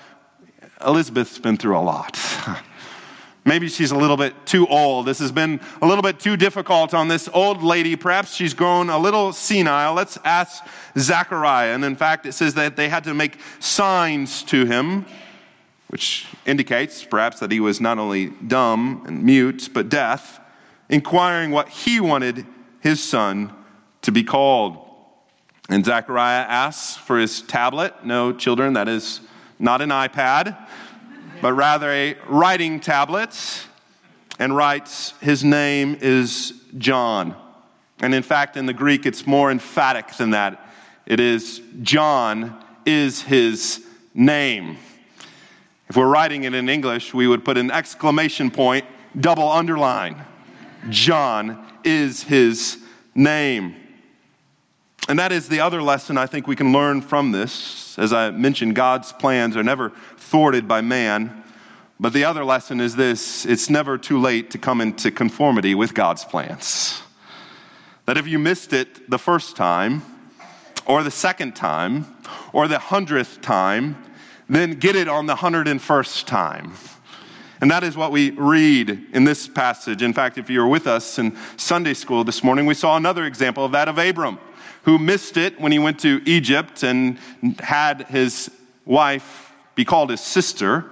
Elizabeth's 0.85 1.39
been 1.39 1.57
through 1.57 1.79
a 1.79 1.81
lot. 1.81 2.19
Maybe 3.45 3.69
she's 3.69 3.91
a 3.91 3.97
little 3.97 4.17
bit 4.17 4.35
too 4.47 4.69
old. 4.69 5.07
This 5.07 5.19
has 5.19 5.33
been 5.33 5.61
a 5.81 5.87
little 5.87 6.03
bit 6.03 6.21
too 6.21 6.37
difficult 6.37 6.95
on 6.95 7.09
this 7.09 7.29
old 7.35 7.63
lady. 7.63 7.97
Perhaps 7.97 8.35
she's 8.35 8.55
grown 8.55 8.89
a 8.89 8.99
little 8.99 9.33
senile. 9.33 9.95
Let's 9.95 10.17
ask 10.25 10.65
Zechariah. 10.97 11.75
And 11.75 11.85
in 11.85 11.97
fact, 11.97 12.25
it 12.25 12.33
says 12.33 12.55
that 12.55 12.77
they 12.77 12.89
had 12.89 13.03
to 13.05 13.15
make 13.15 13.39
signs 13.59 14.45
to 14.45 14.65
him, 14.65 15.07
which 15.89 16.27
indicates 16.47 17.03
perhaps 17.05 17.41
that 17.41 17.51
he 17.51 17.59
was 17.59 17.81
not 17.81 17.99
only 17.99 18.27
dumb 18.47 19.03
and 19.07 19.25
mute, 19.25 19.71
but 19.75 19.89
deaf, 19.89 20.41
inquiring 20.89 21.51
what 21.51 21.69
he 21.69 21.99
wanted 21.99 22.47
his 22.79 23.03
son 23.03 23.53
to 24.03 24.13
be 24.13 24.23
called. 24.23 24.89
And 25.69 25.85
Zechariah 25.85 26.45
asks 26.49 26.97
for 26.97 27.19
his 27.19 27.43
tablet. 27.43 28.05
No, 28.05 28.33
children, 28.33 28.75
that 28.75 28.89
is 28.89 29.21
not 29.59 29.83
an 29.83 29.91
iPad 29.91 30.57
but 31.43 31.53
rather 31.55 31.91
a 31.91 32.15
writing 32.29 32.79
tablet, 32.79 33.67
and 34.39 34.57
writes, 34.57 35.13
His 35.21 35.45
name 35.45 35.99
is 36.01 36.55
John. 36.79 37.37
And 38.01 38.15
in 38.15 38.23
fact, 38.23 38.57
in 38.57 38.65
the 38.65 38.73
Greek, 38.73 39.07
it's 39.07 39.27
more 39.27 39.51
emphatic 39.51 40.15
than 40.17 40.31
that. 40.31 40.73
It 41.05 41.19
is 41.21 41.61
John 41.83 42.65
is 42.87 43.23
his 43.23 43.85
name. 44.15 44.79
If 45.89 45.97
we're 45.97 46.09
writing 46.09 46.45
it 46.45 46.55
in 46.55 46.69
English, 46.69 47.13
we 47.13 47.27
would 47.27 47.45
put 47.45 47.59
an 47.59 47.71
exclamation 47.73 48.51
point, 48.51 48.87
double 49.19 49.51
underline. 49.51 50.25
John 50.91 51.67
is 51.83 52.23
his 52.23 52.79
name. 53.17 53.75
And 55.09 55.19
that 55.19 55.33
is 55.33 55.49
the 55.49 55.59
other 55.59 55.83
lesson 55.83 56.17
I 56.17 56.27
think 56.27 56.47
we 56.47 56.57
can 56.57 56.73
learn 56.73 57.03
from 57.03 57.33
this. 57.33 57.82
As 57.99 58.13
I 58.13 58.31
mentioned, 58.31 58.75
God's 58.75 59.13
plans 59.13 59.57
are 59.57 59.63
never 59.63 59.91
thwarted 60.17 60.67
by 60.67 60.81
man. 60.81 61.43
But 62.01 62.13
the 62.13 62.25
other 62.25 62.45
lesson 62.45 62.81
is 62.81 62.97
this 62.97 63.47
it's 63.47 63.71
never 63.71 63.99
too 63.99 64.21
late 64.21 64.51
to 64.53 64.59
come 64.59 64.81
into 64.81 65.11
conformity 65.11 65.75
with 65.75 65.95
God's 65.95 66.25
plans. 66.25 67.01
That 68.07 68.17
if 68.17 68.27
you 68.27 68.39
missed 68.39 68.73
it 68.73 69.09
the 69.09 69.19
first 69.19 69.57
time, 69.57 70.03
or 70.87 71.03
the 71.03 71.11
second 71.11 71.55
time, 71.55 72.07
or 72.53 72.67
the 72.67 72.79
hundredth 72.79 73.41
time, 73.41 73.97
then 74.49 74.73
get 74.73 74.97
it 74.97 75.09
on 75.09 75.27
the 75.27 75.37
hundred 75.37 75.69
and 75.69 75.81
first 75.81 76.27
time. 76.27 76.73
And 77.61 77.71
that 77.71 77.85
is 77.85 77.97
what 77.97 78.11
we 78.11 78.31
read 78.33 79.07
in 79.13 79.23
this 79.23 79.47
passage. 79.47 80.03
In 80.03 80.13
fact, 80.13 80.37
if 80.37 80.51
you 80.51 80.61
were 80.61 80.67
with 80.67 80.89
us 80.89 81.21
in 81.21 81.37
Sunday 81.57 81.95
school 81.95 82.25
this 82.25 82.43
morning, 82.43 82.67
we 82.67 82.75
saw 82.75 82.97
another 82.97 83.25
example 83.25 83.65
of 83.65 83.71
that 83.73 83.89
of 83.89 83.99
Abram 83.99 84.41
who 84.83 84.99
missed 84.99 85.37
it 85.37 85.61
when 85.61 85.73
he 85.73 85.79
went 85.79 86.01
to 86.01 86.21
Egypt 86.27 86.83
and 86.83 87.19
had 87.59 88.07
his 88.09 88.51
wife 88.85 89.53
be 89.75 89.85
called 89.85 90.11
his 90.11 90.21
sister. 90.21 90.85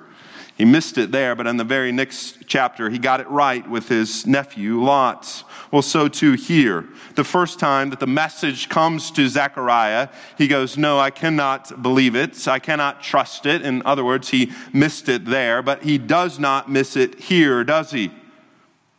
He 0.56 0.64
missed 0.66 0.98
it 0.98 1.10
there, 1.10 1.34
but 1.34 1.46
in 1.46 1.56
the 1.56 1.64
very 1.64 1.90
next 1.90 2.46
chapter, 2.46 2.90
he 2.90 2.98
got 2.98 3.20
it 3.20 3.28
right 3.30 3.68
with 3.68 3.88
his 3.88 4.26
nephew, 4.26 4.82
Lot. 4.82 5.42
Well, 5.70 5.80
so 5.80 6.06
too 6.06 6.32
here. 6.32 6.86
The 7.14 7.24
first 7.24 7.58
time 7.58 7.88
that 7.90 7.98
the 7.98 8.06
message 8.06 8.68
comes 8.68 9.10
to 9.12 9.26
Zechariah, 9.26 10.08
he 10.36 10.48
goes, 10.48 10.76
No, 10.76 10.98
I 10.98 11.10
cannot 11.10 11.82
believe 11.82 12.14
it. 12.14 12.46
I 12.46 12.58
cannot 12.58 13.02
trust 13.02 13.46
it. 13.46 13.62
In 13.62 13.82
other 13.86 14.04
words, 14.04 14.28
he 14.28 14.52
missed 14.72 15.08
it 15.08 15.24
there, 15.24 15.62
but 15.62 15.82
he 15.82 15.96
does 15.96 16.38
not 16.38 16.70
miss 16.70 16.94
it 16.94 17.18
here, 17.18 17.64
does 17.64 17.90
he? 17.90 18.10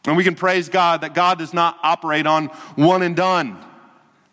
And 0.06 0.18
we 0.18 0.24
can 0.24 0.34
praise 0.34 0.68
God 0.68 1.02
that 1.02 1.14
God 1.14 1.38
does 1.38 1.54
not 1.54 1.78
operate 1.84 2.26
on 2.26 2.48
one 2.76 3.04
and 3.04 3.16
done. 3.16 3.64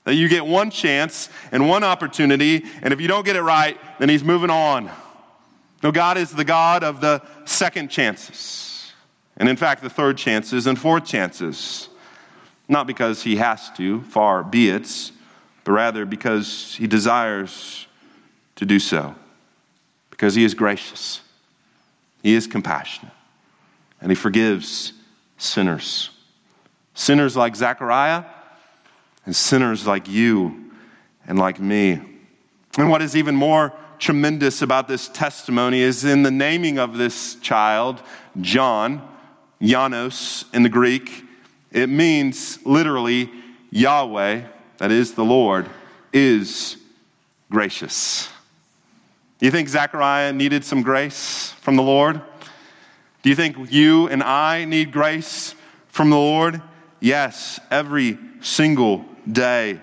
That 0.09 0.15
you 0.15 0.31
get 0.31 0.47
one 0.47 0.71
chance 0.71 1.29
and 1.53 1.69
one 1.69 1.85
opportunity, 1.85 2.65
and 2.81 2.95
if 2.95 3.01
you 3.03 3.09
don't 3.09 3.27
get 3.27 3.37
it 3.37 3.43
right, 3.43 3.79
then 3.99 4.09
He's 4.09 4.25
moving 4.25 4.49
on. 4.49 4.91
No, 5.83 5.93
God 5.93 6.17
is 6.17 6.31
the 6.31 6.45
God 6.45 6.83
of 6.83 7.03
the 7.03 7.21
second 7.45 7.91
chances. 7.91 8.91
And 9.37 9.51
in 9.51 9.57
fact, 9.59 9.83
the 9.83 9.91
third 9.91 10.17
chances 10.17 10.67
and 10.67 10.79
fourth 10.79 11.05
chances. 11.05 11.91
Not 12.69 12.87
because 12.87 13.23
He 13.23 13.37
has 13.37 13.71
to, 13.73 14.01
far 14.01 14.43
be 14.43 14.71
it, 14.71 15.13
but 15.65 15.73
rather 15.73 16.07
because 16.07 16.75
He 16.77 16.87
desires 16.87 17.87
to 18.57 18.65
do 18.65 18.79
so. 18.79 19.15
Because 20.09 20.35
He 20.35 20.43
is 20.43 20.55
gracious, 20.55 21.21
He 22.23 22.33
is 22.33 22.47
compassionate, 22.47 23.13
and 24.01 24.11
He 24.11 24.15
forgives 24.15 24.95
sinners. 25.37 26.09
Sinners 26.95 27.37
like 27.37 27.55
Zechariah 27.55 28.25
and 29.29 29.37
sinners 29.37 29.87
like 29.87 30.09
you 30.09 30.71
and 31.27 31.39
like 31.39 31.61
me. 31.61 32.01
And 32.79 32.89
what 32.89 33.03
is 33.03 33.15
even 33.15 33.37
more 33.37 33.75
tremendous 33.99 34.63
about 34.63 34.89
this 34.89 35.09
testimony 35.09 35.83
is 35.83 36.07
in 36.07 36.23
the 36.23 36.31
naming 36.31 36.79
of 36.79 36.97
this 36.97 37.35
child, 37.35 38.01
John, 38.41 39.07
Janos 39.61 40.47
in 40.55 40.63
the 40.63 40.71
Greek, 40.71 41.25
it 41.71 41.91
means 41.91 42.59
literally 42.65 43.31
Yahweh, 43.71 44.45
that 44.79 44.91
is 44.91 45.13
the 45.13 45.27
Lord, 45.27 45.69
is 46.11 46.79
gracious. 47.51 48.31
Do 49.41 49.45
you 49.45 49.53
think 49.53 49.69
Zechariah 49.69 50.33
needed 50.33 50.65
some 50.65 50.81
grace 50.81 51.53
from 51.61 51.77
the 51.77 51.83
Lord? 51.83 52.23
Do 53.21 53.29
you 53.29 53.37
think 53.37 53.71
you 53.71 54.09
and 54.09 54.23
I 54.23 54.65
need 54.65 54.91
grace 54.91 55.55
from 55.89 56.09
the 56.09 56.17
Lord? 56.17 56.63
Yes, 56.99 57.61
every 57.71 58.17
single 58.41 59.05
day. 59.31 59.81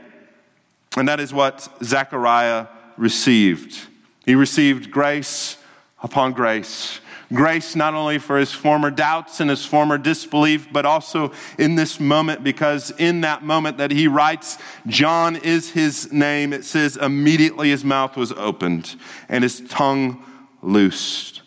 And 0.97 1.07
that 1.07 1.19
is 1.19 1.33
what 1.33 1.67
Zechariah 1.83 2.67
received. 2.97 3.77
He 4.25 4.35
received 4.35 4.91
grace 4.91 5.57
upon 6.01 6.33
grace. 6.33 6.99
Grace 7.33 7.75
not 7.75 7.95
only 7.95 8.19
for 8.19 8.37
his 8.37 8.51
former 8.51 8.91
doubts 8.91 9.39
and 9.39 9.49
his 9.49 9.65
former 9.65 9.97
disbelief, 9.97 10.67
but 10.71 10.85
also 10.85 11.31
in 11.57 11.75
this 11.75 11.99
moment, 11.99 12.43
because 12.43 12.91
in 12.91 13.21
that 13.21 13.43
moment 13.43 13.77
that 13.79 13.91
he 13.91 14.07
writes, 14.07 14.57
John 14.87 15.35
is 15.35 15.69
his 15.69 16.11
name, 16.13 16.53
it 16.53 16.65
says, 16.65 16.97
immediately 16.97 17.71
his 17.71 17.83
mouth 17.83 18.15
was 18.15 18.31
opened 18.31 18.95
and 19.27 19.43
his 19.43 19.61
tongue 19.67 20.23
loosed. 20.61 21.41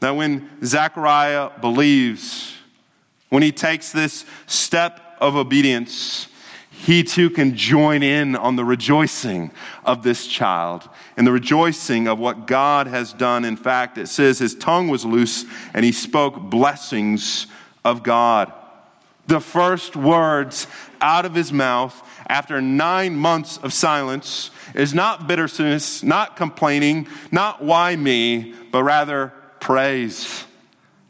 Now, 0.00 0.14
when 0.14 0.48
Zechariah 0.64 1.50
believes, 1.60 2.54
when 3.28 3.42
he 3.42 3.50
takes 3.50 3.90
this 3.90 4.24
step 4.46 5.00
of 5.20 5.34
obedience, 5.34 6.28
he 6.78 7.02
too 7.02 7.30
can 7.30 7.56
join 7.56 8.02
in 8.02 8.36
on 8.36 8.54
the 8.54 8.64
rejoicing 8.64 9.50
of 9.84 10.02
this 10.02 10.26
child 10.26 10.88
and 11.16 11.26
the 11.26 11.32
rejoicing 11.32 12.06
of 12.06 12.18
what 12.18 12.46
God 12.46 12.86
has 12.86 13.12
done. 13.12 13.44
In 13.44 13.56
fact, 13.56 13.98
it 13.98 14.08
says 14.08 14.38
his 14.38 14.54
tongue 14.54 14.88
was 14.88 15.04
loose 15.04 15.44
and 15.74 15.84
he 15.84 15.92
spoke 15.92 16.38
blessings 16.38 17.46
of 17.84 18.02
God. 18.02 18.52
The 19.26 19.40
first 19.40 19.96
words 19.96 20.68
out 21.00 21.24
of 21.24 21.34
his 21.34 21.52
mouth 21.52 22.00
after 22.28 22.60
nine 22.60 23.16
months 23.16 23.56
of 23.58 23.72
silence 23.72 24.50
is 24.74 24.94
not 24.94 25.26
bitterness, 25.26 26.02
not 26.02 26.36
complaining, 26.36 27.08
not 27.32 27.64
why 27.64 27.96
me, 27.96 28.54
but 28.70 28.84
rather 28.84 29.32
praise. 29.60 30.44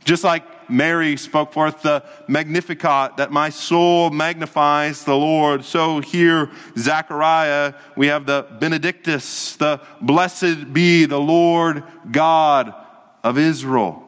Just 0.04 0.24
like 0.24 0.44
Mary 0.68 1.16
spoke 1.16 1.52
forth 1.52 1.82
the 1.82 2.04
Magnificat, 2.28 3.16
that 3.16 3.30
my 3.30 3.50
soul 3.50 4.10
magnifies 4.10 5.04
the 5.04 5.16
Lord. 5.16 5.64
So 5.64 6.00
here, 6.00 6.50
Zechariah, 6.76 7.74
we 7.96 8.08
have 8.08 8.26
the 8.26 8.46
Benedictus, 8.58 9.56
the 9.56 9.80
blessed 10.00 10.72
be 10.72 11.04
the 11.04 11.20
Lord 11.20 11.82
God 12.10 12.74
of 13.22 13.38
Israel. 13.38 14.02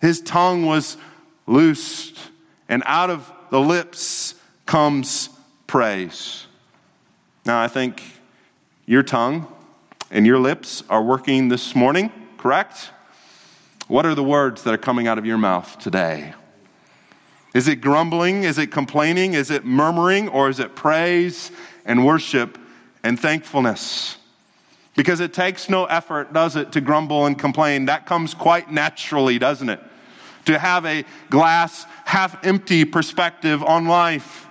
His 0.00 0.20
tongue 0.20 0.66
was 0.66 0.96
loosed, 1.46 2.18
and 2.68 2.82
out 2.86 3.10
of 3.10 3.30
the 3.50 3.60
lips 3.60 4.34
comes 4.66 5.28
praise. 5.66 6.46
Now, 7.44 7.62
I 7.62 7.68
think 7.68 8.02
your 8.86 9.02
tongue 9.02 9.46
and 10.10 10.26
your 10.26 10.38
lips 10.38 10.82
are 10.88 11.02
working 11.02 11.48
this 11.48 11.74
morning, 11.74 12.12
correct? 12.38 12.90
What 13.86 14.06
are 14.06 14.14
the 14.14 14.24
words 14.24 14.62
that 14.62 14.72
are 14.72 14.78
coming 14.78 15.06
out 15.06 15.18
of 15.18 15.26
your 15.26 15.38
mouth 15.38 15.78
today? 15.78 16.34
Is 17.54 17.68
it 17.68 17.76
grumbling? 17.76 18.44
Is 18.44 18.58
it 18.58 18.68
complaining? 18.68 19.34
Is 19.34 19.50
it 19.50 19.64
murmuring? 19.64 20.28
Or 20.28 20.48
is 20.48 20.58
it 20.58 20.74
praise 20.74 21.50
and 21.84 22.04
worship 22.04 22.58
and 23.02 23.20
thankfulness? 23.20 24.16
Because 24.96 25.20
it 25.20 25.34
takes 25.34 25.68
no 25.68 25.84
effort, 25.84 26.32
does 26.32 26.56
it, 26.56 26.72
to 26.72 26.80
grumble 26.80 27.26
and 27.26 27.38
complain? 27.38 27.86
That 27.86 28.06
comes 28.06 28.32
quite 28.32 28.70
naturally, 28.70 29.38
doesn't 29.38 29.68
it? 29.68 29.80
To 30.46 30.58
have 30.58 30.86
a 30.86 31.04
glass 31.30 31.84
half 32.04 32.44
empty 32.44 32.84
perspective 32.84 33.62
on 33.62 33.86
life. 33.86 34.43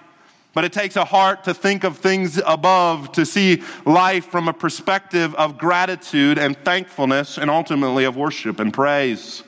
But 0.54 0.63
it 0.66 0.74
takes 0.74 0.96
a 0.96 1.04
heart 1.04 1.46
to 1.46 1.54
think 1.54 1.84
of 1.84 1.98
things 1.98 2.39
above, 2.46 3.12
to 3.13 3.26
see 3.26 3.63
life 3.86 4.26
from 4.26 4.48
a 4.48 4.54
perspective 4.54 5.34
of 5.36 5.58
gratitude 5.58 6.38
and 6.38 6.56
thankfulness, 6.58 7.38
and 7.38 7.50
ultimately 7.50 8.04
of 8.04 8.16
worship 8.16 8.60
and 8.60 8.72
praise. 8.72 9.44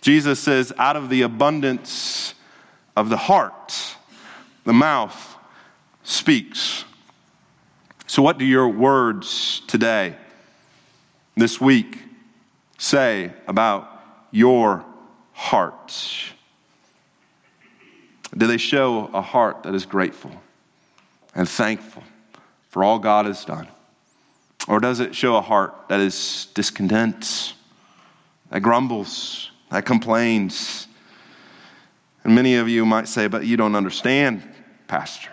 Jesus 0.00 0.40
says, 0.40 0.72
out 0.78 0.96
of 0.96 1.08
the 1.08 1.22
abundance 1.22 2.34
of 2.96 3.08
the 3.08 3.16
heart, 3.16 3.96
the 4.64 4.72
mouth 4.72 5.36
speaks. 6.02 6.84
So, 8.08 8.22
what 8.22 8.38
do 8.38 8.44
your 8.44 8.68
words 8.68 9.62
today, 9.66 10.16
this 11.36 11.60
week, 11.60 11.98
say 12.78 13.32
about 13.46 13.90
your 14.30 14.84
heart? 15.32 15.92
Do 18.36 18.46
they 18.46 18.58
show 18.58 19.10
a 19.14 19.22
heart 19.22 19.62
that 19.62 19.74
is 19.74 19.86
grateful 19.86 20.32
and 21.34 21.48
thankful 21.48 22.02
for 22.68 22.84
all 22.84 22.98
God 22.98 23.26
has 23.26 23.44
done? 23.44 23.68
Or 24.68 24.80
does 24.80 25.00
it 25.00 25.14
show 25.14 25.36
a 25.36 25.40
heart 25.40 25.88
that 25.88 26.00
is 26.00 26.48
discontent, 26.54 27.54
that 28.50 28.60
grumbles, 28.60 29.50
that 29.70 29.86
complains? 29.86 30.86
And 32.24 32.34
many 32.34 32.56
of 32.56 32.68
you 32.68 32.84
might 32.84 33.08
say, 33.08 33.28
but 33.28 33.46
you 33.46 33.56
don't 33.56 33.76
understand, 33.76 34.42
Pastor. 34.88 35.30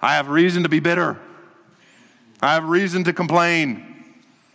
I 0.00 0.14
have 0.14 0.28
reason 0.28 0.62
to 0.62 0.68
be 0.68 0.80
bitter. 0.80 1.18
I 2.40 2.54
have 2.54 2.64
reason 2.64 3.04
to 3.04 3.12
complain. 3.12 4.04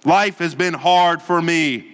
Life 0.06 0.38
has 0.38 0.56
been 0.56 0.74
hard 0.74 1.22
for 1.22 1.42
me. 1.42 1.92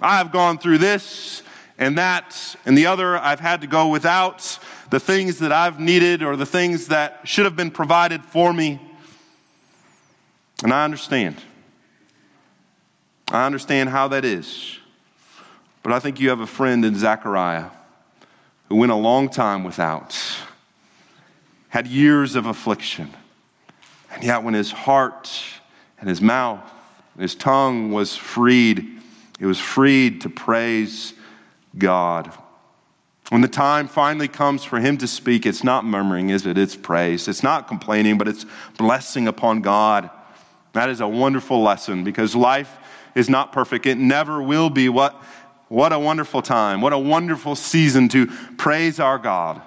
I 0.00 0.18
have 0.18 0.30
gone 0.30 0.58
through 0.58 0.78
this 0.78 1.42
and 1.78 1.98
that 1.98 2.56
and 2.66 2.76
the 2.76 2.86
other. 2.86 3.16
I've 3.16 3.40
had 3.40 3.62
to 3.62 3.66
go 3.66 3.88
without 3.88 4.58
the 4.90 5.00
things 5.00 5.38
that 5.40 5.52
I've 5.52 5.80
needed 5.80 6.22
or 6.22 6.36
the 6.36 6.46
things 6.46 6.88
that 6.88 7.20
should 7.24 7.44
have 7.44 7.56
been 7.56 7.70
provided 7.70 8.24
for 8.24 8.52
me. 8.52 8.80
And 10.62 10.72
I 10.72 10.84
understand. 10.84 11.36
I 13.28 13.44
understand 13.46 13.88
how 13.88 14.08
that 14.08 14.24
is. 14.24 14.78
But 15.82 15.92
I 15.92 15.98
think 15.98 16.20
you 16.20 16.30
have 16.30 16.40
a 16.40 16.46
friend 16.46 16.84
in 16.84 16.96
Zechariah 16.96 17.70
who 18.68 18.76
went 18.76 18.92
a 18.92 18.96
long 18.96 19.28
time 19.28 19.64
without, 19.64 20.18
had 21.68 21.86
years 21.86 22.34
of 22.34 22.46
affliction. 22.46 23.12
And 24.12 24.24
yet, 24.24 24.42
when 24.42 24.54
his 24.54 24.70
heart 24.70 25.30
and 26.00 26.08
his 26.08 26.20
mouth 26.20 26.60
and 27.14 27.22
his 27.22 27.34
tongue 27.34 27.92
was 27.92 28.16
freed, 28.16 29.00
it 29.38 29.46
was 29.46 29.60
freed 29.60 30.22
to 30.22 30.30
praise 30.30 31.12
God. 31.76 32.32
When 33.30 33.40
the 33.40 33.48
time 33.48 33.88
finally 33.88 34.28
comes 34.28 34.62
for 34.62 34.78
him 34.78 34.98
to 34.98 35.08
speak, 35.08 35.46
it's 35.46 35.64
not 35.64 35.84
murmuring, 35.84 36.30
is 36.30 36.46
it? 36.46 36.56
It's 36.56 36.76
praise. 36.76 37.26
It's 37.26 37.42
not 37.42 37.66
complaining, 37.66 38.18
but 38.18 38.28
it's 38.28 38.46
blessing 38.78 39.26
upon 39.26 39.62
God. 39.62 40.10
That 40.74 40.90
is 40.90 41.00
a 41.00 41.08
wonderful 41.08 41.62
lesson 41.62 42.04
because 42.04 42.36
life 42.36 42.78
is 43.16 43.28
not 43.28 43.52
perfect. 43.52 43.86
It 43.86 43.98
never 43.98 44.40
will 44.40 44.70
be. 44.70 44.88
What, 44.88 45.20
what 45.68 45.92
a 45.92 45.98
wonderful 45.98 46.40
time. 46.40 46.80
What 46.80 46.92
a 46.92 46.98
wonderful 46.98 47.56
season 47.56 48.08
to 48.10 48.26
praise 48.58 49.00
our 49.00 49.18
God, 49.18 49.60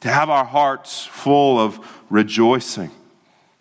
to 0.00 0.08
have 0.08 0.30
our 0.30 0.44
hearts 0.44 1.04
full 1.04 1.58
of 1.60 1.78
rejoicing. 2.08 2.90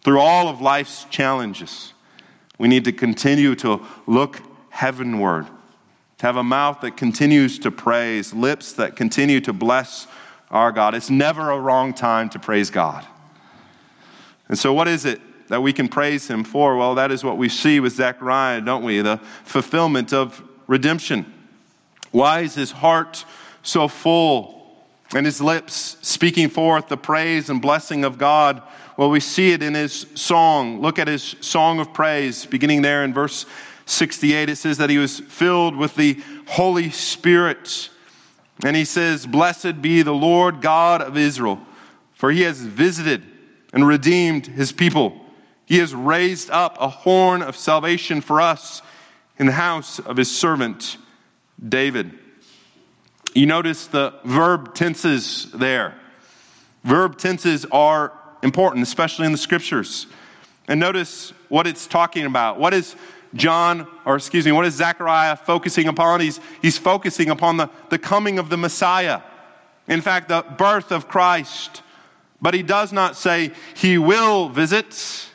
Through 0.03 0.19
all 0.19 0.47
of 0.47 0.61
life's 0.61 1.05
challenges, 1.05 1.93
we 2.57 2.69
need 2.69 2.85
to 2.85 2.93
continue 2.93 3.55
to 3.55 3.85
look 4.07 4.39
heavenward 4.69 5.47
to 6.23 6.27
have 6.27 6.37
a 6.37 6.43
mouth 6.43 6.79
that 6.79 6.95
continues 6.95 7.59
to 7.59 7.69
praise, 7.69 8.33
lips 8.33 8.71
that 8.71 8.95
continue 8.95 9.41
to 9.41 9.51
bless 9.51 10.07
our 10.51 10.71
God. 10.71 10.95
It's 10.95 11.09
never 11.09 11.51
a 11.51 11.59
wrong 11.59 11.93
time 11.93 12.29
to 12.29 12.39
praise 12.39 12.69
God. 12.69 13.05
And 14.47 14.57
so, 14.57 14.71
what 14.71 14.87
is 14.87 15.03
it 15.03 15.19
that 15.49 15.61
we 15.61 15.73
can 15.73 15.89
praise 15.89 16.25
Him 16.25 16.45
for? 16.45 16.77
Well, 16.77 16.95
that 16.95 17.11
is 17.11 17.25
what 17.25 17.35
we 17.35 17.49
see 17.49 17.81
with 17.81 17.91
Zechariah, 17.91 18.61
don't 18.61 18.85
we? 18.85 19.01
The 19.01 19.17
fulfillment 19.43 20.13
of 20.13 20.41
redemption. 20.65 21.25
Why 22.11 22.39
is 22.39 22.55
his 22.55 22.71
heart 22.71 23.25
so 23.61 23.89
full 23.89 24.77
and 25.13 25.25
his 25.25 25.41
lips 25.41 25.97
speaking 26.03 26.47
forth 26.47 26.87
the 26.87 26.95
praise 26.95 27.49
and 27.49 27.61
blessing 27.61 28.05
of 28.05 28.17
God? 28.17 28.61
Well, 28.95 29.09
we 29.09 29.19
see 29.19 29.51
it 29.51 29.61
in 29.61 29.73
his 29.73 30.05
song. 30.15 30.79
Look 30.79 30.99
at 30.99 31.09
his 31.09 31.35
song 31.41 31.81
of 31.81 31.93
praise, 31.93 32.45
beginning 32.45 32.81
there 32.81 33.03
in 33.03 33.13
verse 33.13 33.45
68, 33.85 34.49
it 34.49 34.55
says 34.55 34.77
that 34.77 34.89
he 34.89 34.97
was 34.97 35.19
filled 35.19 35.75
with 35.75 35.95
the 35.95 36.21
Holy 36.47 36.89
Spirit. 36.89 37.89
And 38.63 38.75
he 38.75 38.85
says, 38.85 39.25
Blessed 39.25 39.81
be 39.81 40.01
the 40.01 40.13
Lord 40.13 40.61
God 40.61 41.01
of 41.01 41.17
Israel, 41.17 41.59
for 42.13 42.31
he 42.31 42.41
has 42.41 42.61
visited 42.61 43.23
and 43.73 43.85
redeemed 43.85 44.47
his 44.47 44.71
people. 44.71 45.19
He 45.65 45.79
has 45.79 45.93
raised 45.93 46.49
up 46.49 46.77
a 46.79 46.87
horn 46.87 47.41
of 47.41 47.55
salvation 47.55 48.21
for 48.21 48.39
us 48.39 48.81
in 49.39 49.47
the 49.47 49.53
house 49.53 49.99
of 49.99 50.17
his 50.17 50.35
servant 50.35 50.97
David. 51.67 52.17
You 53.33 53.47
notice 53.47 53.87
the 53.87 54.13
verb 54.23 54.75
tenses 54.75 55.51
there. 55.51 55.95
Verb 56.83 57.17
tenses 57.17 57.65
are 57.71 58.13
important, 58.43 58.83
especially 58.83 59.25
in 59.25 59.31
the 59.31 59.37
scriptures. 59.37 60.07
And 60.67 60.79
notice 60.79 61.33
what 61.49 61.65
it's 61.65 61.87
talking 61.87 62.25
about. 62.25 62.59
What 62.59 62.73
is 62.73 62.95
John, 63.35 63.87
or 64.05 64.15
excuse 64.15 64.45
me, 64.45 64.51
what 64.51 64.65
is 64.65 64.75
Zechariah 64.75 65.35
focusing 65.35 65.87
upon? 65.87 66.21
He's, 66.21 66.39
he's 66.61 66.77
focusing 66.77 67.29
upon 67.29 67.57
the, 67.57 67.69
the 67.89 67.97
coming 67.97 68.39
of 68.39 68.49
the 68.49 68.57
Messiah. 68.57 69.21
In 69.87 70.01
fact, 70.01 70.29
the 70.29 70.45
birth 70.57 70.91
of 70.91 71.07
Christ. 71.07 71.81
But 72.41 72.53
he 72.53 72.61
does 72.61 72.91
not 72.91 73.15
say 73.15 73.51
he 73.75 73.97
will 73.97 74.49
visit, 74.49 75.29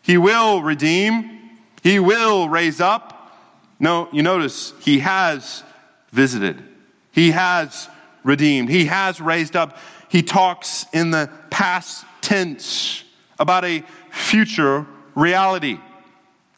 he 0.00 0.16
will 0.16 0.62
redeem, 0.62 1.40
he 1.82 1.98
will 1.98 2.48
raise 2.48 2.80
up. 2.80 3.36
No, 3.80 4.08
you 4.12 4.22
notice 4.22 4.72
he 4.80 5.00
has 5.00 5.64
visited, 6.12 6.62
he 7.10 7.32
has 7.32 7.88
redeemed, 8.22 8.68
he 8.68 8.86
has 8.86 9.20
raised 9.20 9.56
up. 9.56 9.76
He 10.08 10.22
talks 10.22 10.86
in 10.92 11.10
the 11.10 11.28
past 11.50 12.04
tense 12.20 13.02
about 13.38 13.64
a 13.64 13.82
future 14.10 14.86
reality. 15.14 15.80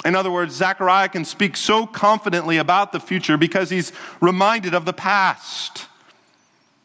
In 0.04 0.14
other 0.14 0.30
words, 0.30 0.54
Zechariah 0.54 1.08
can 1.08 1.24
speak 1.24 1.56
so 1.56 1.86
confidently 1.86 2.58
about 2.58 2.92
the 2.92 3.00
future 3.00 3.36
because 3.36 3.70
he's 3.70 3.92
reminded 4.20 4.74
of 4.74 4.84
the 4.84 4.92
past. 4.92 5.86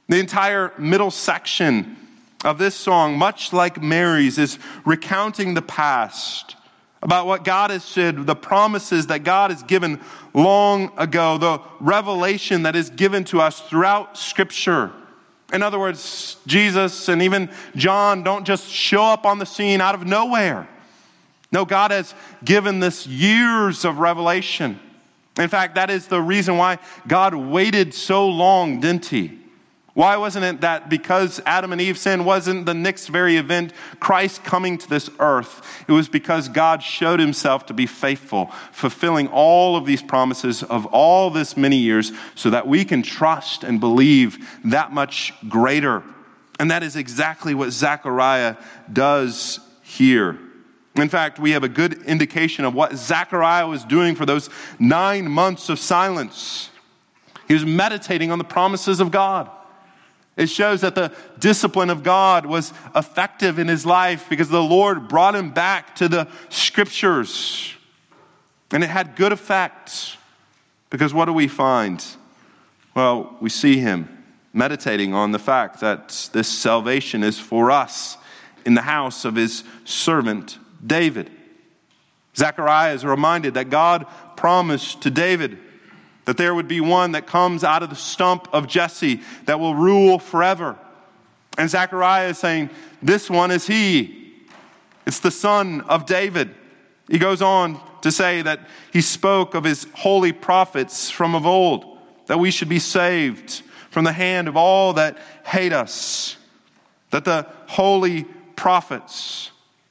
The 0.07 0.19
entire 0.19 0.73
middle 0.77 1.11
section 1.11 1.97
of 2.45 2.57
this 2.57 2.75
song, 2.75 3.17
much 3.17 3.51
like 3.51 3.81
Mary's, 3.81 4.37
is 4.37 4.57
recounting 4.85 5.53
the 5.53 5.61
past 5.61 6.55
about 7.01 7.27
what 7.27 7.43
God 7.43 7.71
has 7.71 7.83
said, 7.83 8.25
the 8.25 8.35
promises 8.35 9.07
that 9.07 9.23
God 9.23 9.51
has 9.51 9.63
given 9.63 9.99
long 10.33 10.91
ago, 10.97 11.37
the 11.37 11.61
revelation 11.79 12.63
that 12.63 12.75
is 12.75 12.89
given 12.89 13.23
to 13.25 13.41
us 13.41 13.59
throughout 13.61 14.17
Scripture. 14.17 14.91
In 15.51 15.63
other 15.63 15.79
words, 15.79 16.37
Jesus 16.45 17.09
and 17.09 17.21
even 17.21 17.49
John 17.75 18.23
don't 18.23 18.45
just 18.45 18.67
show 18.69 19.03
up 19.03 19.25
on 19.25 19.39
the 19.39 19.45
scene 19.45 19.81
out 19.81 19.95
of 19.95 20.05
nowhere. 20.05 20.67
No, 21.51 21.65
God 21.65 21.91
has 21.91 22.13
given 22.43 22.79
this 22.79 23.07
years 23.07 23.85
of 23.85 23.99
revelation. 23.99 24.79
In 25.37 25.47
fact, 25.47 25.75
that 25.75 25.89
is 25.89 26.07
the 26.07 26.21
reason 26.21 26.57
why 26.57 26.79
God 27.07 27.33
waited 27.33 27.93
so 27.93 28.27
long, 28.27 28.81
didn't 28.81 29.05
he? 29.05 29.39
Why 29.93 30.17
wasn't 30.17 30.45
it 30.45 30.61
that 30.61 30.89
because 30.89 31.41
Adam 31.45 31.73
and 31.73 31.81
Eve 31.81 31.97
sinned 31.97 32.25
wasn't 32.25 32.65
the 32.65 32.73
next 32.73 33.07
very 33.07 33.37
event, 33.37 33.73
Christ 33.99 34.43
coming 34.43 34.77
to 34.77 34.87
this 34.87 35.09
earth? 35.19 35.83
It 35.87 35.91
was 35.91 36.07
because 36.07 36.47
God 36.47 36.83
showed 36.83 37.19
himself 37.19 37.65
to 37.65 37.73
be 37.73 37.85
faithful, 37.85 38.45
fulfilling 38.71 39.27
all 39.27 39.75
of 39.75 39.85
these 39.85 40.01
promises 40.01 40.63
of 40.63 40.85
all 40.85 41.31
this 41.31 41.57
many 41.57 41.77
years 41.77 42.11
so 42.35 42.51
that 42.51 42.67
we 42.67 42.85
can 42.85 43.01
trust 43.01 43.63
and 43.63 43.79
believe 43.79 44.37
that 44.65 44.93
much 44.93 45.33
greater. 45.49 46.03
And 46.59 46.71
that 46.71 46.83
is 46.83 46.95
exactly 46.95 47.53
what 47.53 47.71
Zechariah 47.71 48.55
does 48.93 49.59
here. 49.81 50.39
In 51.01 51.09
fact, 51.09 51.39
we 51.39 51.51
have 51.51 51.63
a 51.63 51.69
good 51.69 52.03
indication 52.03 52.65
of 52.65 52.73
what 52.73 52.95
Zechariah 52.95 53.67
was 53.67 53.83
doing 53.83 54.15
for 54.15 54.25
those 54.25 54.49
nine 54.79 55.29
months 55.29 55.69
of 55.69 55.79
silence. 55.79 56.69
He 57.47 57.53
was 57.53 57.65
meditating 57.65 58.31
on 58.31 58.37
the 58.37 58.43
promises 58.43 58.99
of 58.99 59.11
God. 59.11 59.49
It 60.37 60.49
shows 60.49 60.81
that 60.81 60.95
the 60.95 61.11
discipline 61.39 61.89
of 61.89 62.01
God 62.01 62.45
was 62.45 62.71
effective 62.95 63.59
in 63.59 63.67
his 63.67 63.85
life 63.85 64.27
because 64.29 64.47
the 64.47 64.63
Lord 64.63 65.09
brought 65.09 65.35
him 65.35 65.51
back 65.51 65.95
to 65.95 66.07
the 66.07 66.27
scriptures. 66.49 67.73
And 68.71 68.83
it 68.83 68.89
had 68.89 69.15
good 69.15 69.33
effects. 69.33 70.15
Because 70.89 71.13
what 71.13 71.25
do 71.25 71.33
we 71.33 71.47
find? 71.47 72.03
Well, 72.95 73.35
we 73.41 73.49
see 73.49 73.79
him 73.79 74.07
meditating 74.53 75.13
on 75.13 75.31
the 75.31 75.39
fact 75.39 75.81
that 75.81 76.29
this 76.33 76.47
salvation 76.47 77.23
is 77.23 77.37
for 77.37 77.69
us 77.69 78.17
in 78.65 78.73
the 78.73 78.81
house 78.81 79.25
of 79.25 79.35
his 79.35 79.63
servant 79.85 80.57
David. 80.85 81.29
Zechariah 82.35 82.93
is 82.93 83.03
reminded 83.03 83.55
that 83.55 83.69
God 83.69 84.05
promised 84.35 85.01
to 85.01 85.11
David 85.11 85.57
that 86.25 86.37
there 86.37 86.53
would 86.53 86.67
be 86.67 86.79
one 86.79 87.13
that 87.13 87.25
comes 87.25 87.63
out 87.63 87.81
of 87.81 87.89
the 87.89 87.95
stump 87.95 88.47
of 88.53 88.67
Jesse 88.67 89.21
that 89.45 89.59
will 89.59 89.75
rule 89.75 90.19
forever. 90.19 90.77
And 91.57 91.69
Zechariah 91.69 92.29
is 92.29 92.37
saying, 92.37 92.69
This 93.01 93.29
one 93.29 93.51
is 93.51 93.65
he. 93.65 94.35
It's 95.05 95.19
the 95.19 95.31
son 95.31 95.81
of 95.81 96.05
David. 96.05 96.53
He 97.09 97.17
goes 97.17 97.41
on 97.41 97.81
to 98.01 98.11
say 98.11 98.43
that 98.43 98.67
he 98.93 99.01
spoke 99.01 99.55
of 99.55 99.63
his 99.63 99.87
holy 99.93 100.31
prophets 100.31 101.09
from 101.09 101.33
of 101.35 101.45
old, 101.45 101.97
that 102.27 102.39
we 102.39 102.51
should 102.51 102.69
be 102.69 102.79
saved 102.79 103.63
from 103.89 104.05
the 104.05 104.13
hand 104.13 104.47
of 104.47 104.55
all 104.55 104.93
that 104.93 105.17
hate 105.43 105.73
us. 105.73 106.37
that 107.09 107.25
the 107.25 107.47
holy 107.65 108.23
prophets 108.55 109.49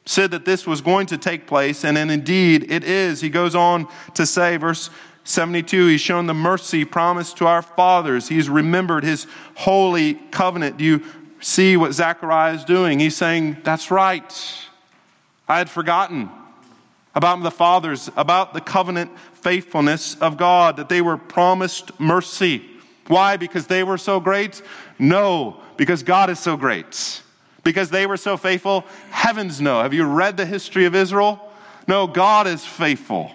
said 0.08 0.30
that 0.30 0.46
this 0.46 0.66
was 0.66 0.80
going 0.80 1.06
to 1.06 1.18
take 1.18 1.46
place, 1.46 1.84
and 1.84 1.98
indeed 1.98 2.72
it 2.72 2.82
is. 2.82 3.20
He 3.20 3.28
goes 3.28 3.54
on 3.54 3.86
to 4.14 4.24
say, 4.24 4.56
verse 4.56 4.88
72, 5.24 5.86
He's 5.88 6.00
shown 6.00 6.26
the 6.26 6.32
mercy 6.32 6.86
promised 6.86 7.36
to 7.36 7.46
our 7.46 7.60
fathers. 7.60 8.26
He's 8.26 8.48
remembered 8.48 9.04
His 9.04 9.26
holy 9.54 10.14
covenant. 10.14 10.78
Do 10.78 10.84
you 10.84 11.02
see 11.40 11.76
what 11.76 11.92
Zechariah 11.92 12.54
is 12.54 12.64
doing? 12.64 12.98
He's 12.98 13.16
saying, 13.16 13.58
That's 13.64 13.90
right. 13.90 14.32
I 15.46 15.58
had 15.58 15.68
forgotten 15.68 16.30
about 17.14 17.42
the 17.42 17.50
fathers, 17.50 18.10
about 18.16 18.54
the 18.54 18.62
covenant 18.62 19.10
faithfulness 19.34 20.14
of 20.16 20.38
God, 20.38 20.78
that 20.78 20.88
they 20.88 21.02
were 21.02 21.18
promised 21.18 22.00
mercy. 22.00 22.64
Why? 23.08 23.36
Because 23.36 23.66
they 23.66 23.84
were 23.84 23.98
so 23.98 24.20
great? 24.20 24.62
No, 24.98 25.60
because 25.76 26.02
God 26.02 26.30
is 26.30 26.38
so 26.38 26.56
great. 26.56 27.22
Because 27.68 27.90
they 27.90 28.06
were 28.06 28.16
so 28.16 28.38
faithful? 28.38 28.86
Heavens 29.10 29.60
no. 29.60 29.82
Have 29.82 29.92
you 29.92 30.06
read 30.06 30.38
the 30.38 30.46
history 30.46 30.86
of 30.86 30.94
Israel? 30.94 31.38
No, 31.86 32.06
God 32.06 32.46
is 32.46 32.64
faithful. 32.64 33.30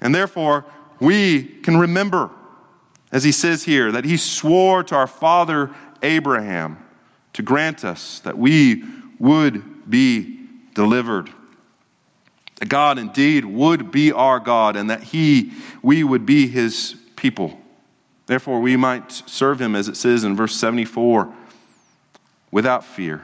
And 0.00 0.14
therefore, 0.14 0.64
we 1.00 1.42
can 1.42 1.76
remember, 1.76 2.30
as 3.10 3.24
he 3.24 3.32
says 3.32 3.64
here, 3.64 3.90
that 3.90 4.04
he 4.04 4.16
swore 4.18 4.84
to 4.84 4.94
our 4.94 5.08
father 5.08 5.74
Abraham 6.00 6.78
to 7.32 7.42
grant 7.42 7.84
us 7.84 8.20
that 8.20 8.38
we 8.38 8.84
would 9.18 9.90
be 9.90 10.38
delivered. 10.74 11.28
That 12.60 12.68
God 12.68 13.00
indeed 13.00 13.44
would 13.44 13.90
be 13.90 14.12
our 14.12 14.38
God 14.38 14.76
and 14.76 14.90
that 14.90 15.02
he, 15.02 15.54
we 15.82 16.04
would 16.04 16.24
be 16.24 16.46
his 16.46 16.94
people. 17.16 17.58
Therefore, 18.26 18.60
we 18.60 18.76
might 18.76 19.10
serve 19.10 19.60
him, 19.60 19.74
as 19.74 19.88
it 19.88 19.96
says 19.96 20.22
in 20.22 20.36
verse 20.36 20.54
74, 20.54 21.34
without 22.50 22.84
fear, 22.84 23.22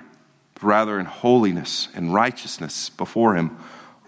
but 0.54 0.62
rather 0.64 0.98
in 0.98 1.06
holiness 1.06 1.88
and 1.94 2.12
righteousness 2.12 2.90
before 2.90 3.34
him 3.34 3.56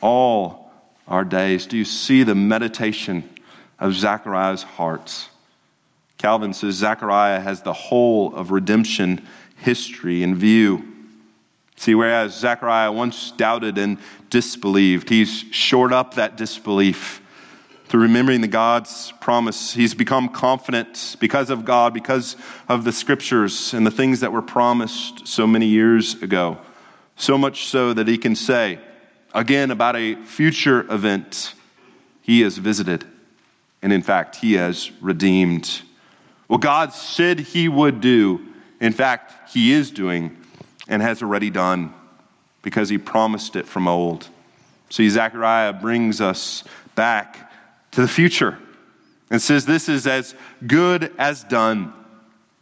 all 0.00 0.70
our 1.08 1.24
days. 1.24 1.66
Do 1.66 1.76
you 1.76 1.84
see 1.84 2.22
the 2.22 2.34
meditation 2.34 3.28
of 3.78 3.94
Zechariah's 3.94 4.62
hearts? 4.62 5.28
Calvin 6.18 6.54
says 6.54 6.74
Zechariah 6.74 7.40
has 7.40 7.62
the 7.62 7.72
whole 7.72 8.34
of 8.34 8.50
redemption 8.50 9.26
history 9.58 10.22
in 10.22 10.34
view. 10.34 10.84
See, 11.76 11.94
whereas 11.94 12.34
Zechariah 12.34 12.90
once 12.90 13.32
doubted 13.32 13.76
and 13.76 13.98
disbelieved, 14.30 15.10
he's 15.10 15.44
shored 15.50 15.92
up 15.92 16.14
that 16.14 16.36
disbelief 16.36 17.20
through 17.88 18.02
remembering 18.02 18.40
the 18.40 18.48
God's 18.48 19.12
promise. 19.20 19.72
He's 19.72 19.94
become 19.94 20.28
confident 20.28 21.16
because 21.20 21.50
of 21.50 21.64
God, 21.64 21.94
because 21.94 22.36
of 22.68 22.84
the 22.84 22.92
scriptures 22.92 23.74
and 23.74 23.86
the 23.86 23.90
things 23.90 24.20
that 24.20 24.32
were 24.32 24.42
promised 24.42 25.26
so 25.26 25.46
many 25.46 25.66
years 25.66 26.20
ago. 26.22 26.58
So 27.16 27.38
much 27.38 27.66
so 27.66 27.92
that 27.92 28.08
he 28.08 28.18
can 28.18 28.34
say, 28.34 28.78
again, 29.32 29.70
about 29.70 29.96
a 29.96 30.16
future 30.24 30.80
event, 30.92 31.54
he 32.22 32.40
has 32.40 32.58
visited. 32.58 33.04
And 33.82 33.92
in 33.92 34.02
fact, 34.02 34.36
he 34.36 34.54
has 34.54 34.90
redeemed. 35.00 35.82
What 36.48 36.60
God 36.60 36.92
said 36.92 37.38
he 37.38 37.68
would 37.68 38.00
do, 38.00 38.40
in 38.80 38.92
fact, 38.92 39.50
he 39.52 39.72
is 39.72 39.90
doing 39.90 40.36
and 40.88 41.02
has 41.02 41.22
already 41.22 41.50
done 41.50 41.94
because 42.62 42.88
he 42.88 42.98
promised 42.98 43.54
it 43.54 43.66
from 43.66 43.86
old. 43.86 44.28
See, 44.90 45.08
Zechariah 45.08 45.72
brings 45.72 46.20
us 46.20 46.64
back 46.94 47.45
to 47.96 48.02
the 48.02 48.08
future 48.08 48.58
and 49.30 49.40
says 49.40 49.64
this 49.64 49.88
is 49.88 50.06
as 50.06 50.34
good 50.66 51.10
as 51.18 51.44
done. 51.44 51.94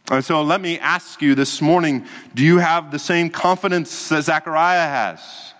And 0.09 0.23
so 0.23 0.41
let 0.43 0.61
me 0.61 0.79
ask 0.79 1.21
you 1.21 1.35
this 1.35 1.61
morning 1.61 2.05
do 2.33 2.41
you 2.41 2.57
have 2.57 2.89
the 2.89 2.99
same 2.99 3.29
confidence 3.29 4.07
that 4.07 4.23
Zechariah 4.23 4.87
has? 4.87 5.53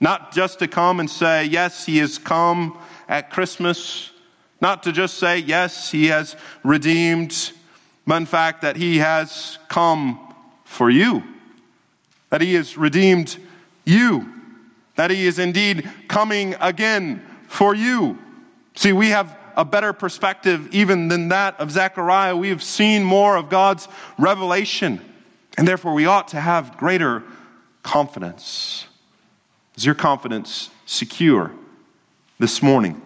Not 0.00 0.32
just 0.34 0.58
to 0.58 0.68
come 0.68 1.00
and 1.00 1.08
say, 1.08 1.46
yes, 1.46 1.86
he 1.86 1.96
has 1.96 2.18
come 2.18 2.78
at 3.08 3.30
Christmas, 3.30 4.10
not 4.60 4.82
to 4.82 4.92
just 4.92 5.16
say, 5.16 5.38
yes, 5.38 5.90
he 5.90 6.08
has 6.08 6.36
redeemed, 6.62 7.52
but 8.06 8.16
in 8.16 8.26
fact, 8.26 8.60
that 8.60 8.76
he 8.76 8.98
has 8.98 9.58
come 9.68 10.34
for 10.64 10.90
you, 10.90 11.22
that 12.28 12.42
he 12.42 12.52
has 12.52 12.76
redeemed 12.76 13.38
you, 13.86 14.30
that 14.96 15.10
he 15.10 15.26
is 15.26 15.38
indeed 15.38 15.88
coming 16.06 16.54
again 16.60 17.24
for 17.48 17.74
you. 17.74 18.18
See, 18.80 18.94
we 18.94 19.10
have 19.10 19.36
a 19.58 19.64
better 19.66 19.92
perspective 19.92 20.70
even 20.72 21.08
than 21.08 21.28
that 21.28 21.60
of 21.60 21.70
Zechariah. 21.70 22.34
We 22.34 22.48
have 22.48 22.62
seen 22.62 23.04
more 23.04 23.36
of 23.36 23.50
God's 23.50 23.86
revelation, 24.16 25.02
and 25.58 25.68
therefore 25.68 25.92
we 25.92 26.06
ought 26.06 26.28
to 26.28 26.40
have 26.40 26.78
greater 26.78 27.22
confidence. 27.82 28.86
Is 29.76 29.84
your 29.84 29.94
confidence 29.94 30.70
secure 30.86 31.52
this 32.38 32.62
morning? 32.62 33.02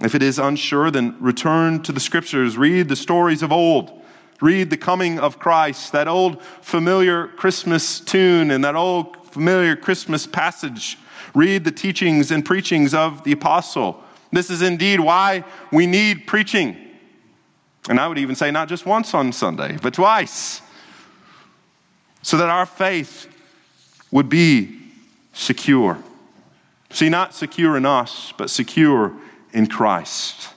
If 0.00 0.14
it 0.14 0.22
is 0.22 0.38
unsure, 0.38 0.90
then 0.90 1.14
return 1.20 1.82
to 1.82 1.92
the 1.92 2.00
scriptures, 2.00 2.56
read 2.56 2.88
the 2.88 2.96
stories 2.96 3.42
of 3.42 3.52
old. 3.52 4.02
Read 4.40 4.70
the 4.70 4.78
coming 4.78 5.18
of 5.18 5.38
Christ, 5.38 5.92
that 5.92 6.08
old 6.08 6.42
familiar 6.62 7.26
Christmas 7.26 8.00
tune 8.00 8.50
and 8.50 8.64
that 8.64 8.76
old 8.76 9.26
familiar 9.26 9.76
Christmas 9.76 10.26
passage. 10.26 10.96
Read 11.34 11.64
the 11.64 11.70
teachings 11.70 12.30
and 12.30 12.42
preachings 12.42 12.94
of 12.94 13.22
the 13.24 13.32
apostle. 13.32 14.02
This 14.32 14.50
is 14.50 14.62
indeed 14.62 15.00
why 15.00 15.44
we 15.72 15.86
need 15.86 16.26
preaching. 16.26 16.76
And 17.88 18.00
I 18.00 18.08
would 18.08 18.18
even 18.18 18.34
say 18.34 18.50
not 18.50 18.68
just 18.68 18.84
once 18.86 19.14
on 19.14 19.32
Sunday, 19.32 19.78
but 19.80 19.94
twice. 19.94 20.60
So 22.22 22.36
that 22.38 22.48
our 22.48 22.66
faith 22.66 23.28
would 24.10 24.28
be 24.28 24.80
secure. 25.32 25.98
See, 26.90 27.08
not 27.08 27.34
secure 27.34 27.76
in 27.76 27.86
us, 27.86 28.32
but 28.36 28.50
secure 28.50 29.12
in 29.52 29.66
Christ. 29.66 30.48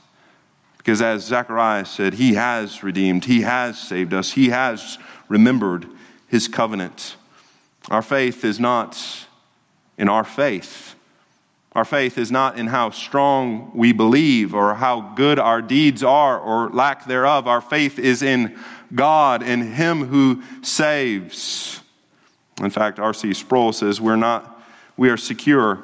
Because 0.78 1.02
as 1.02 1.26
Zechariah 1.26 1.86
said, 1.86 2.14
He 2.14 2.34
has 2.34 2.82
redeemed, 2.82 3.26
He 3.26 3.42
has 3.42 3.78
saved 3.78 4.14
us, 4.14 4.32
He 4.32 4.50
has 4.50 4.98
remembered 5.28 5.86
His 6.28 6.48
covenant. 6.48 7.16
Our 7.90 8.02
faith 8.02 8.44
is 8.44 8.60
not 8.60 8.98
in 9.98 10.10
our 10.10 10.24
faith, 10.24 10.96
our 11.74 11.86
faith 11.86 12.18
is 12.18 12.32
not 12.32 12.58
in 12.58 12.68
how 12.68 12.90
strong 12.90 13.72
we 13.76 13.94
believe 13.94 14.56
or 14.56 14.74
how 14.74 15.02
good 15.16 15.38
our 15.38 15.62
deeds 15.62 16.04
are 16.04 16.40
or 16.40 16.70
lack 16.70 17.06
thereof. 17.06 17.48
Our 17.48 17.62
faith 17.62 18.00
is 18.00 18.24
in 18.24 18.58
God 18.94 19.44
and 19.44 19.64
Him 19.64 20.06
who 20.06 20.42
saves. 20.64 21.80
In 22.60 22.72
fact, 22.72 23.00
R.C. 23.00 23.34
Sproul 23.36 23.72
says 23.72 24.02
we're 24.02 24.16
not, 24.16 24.62
we 24.98 25.10
are 25.10 25.18
secure 25.18 25.84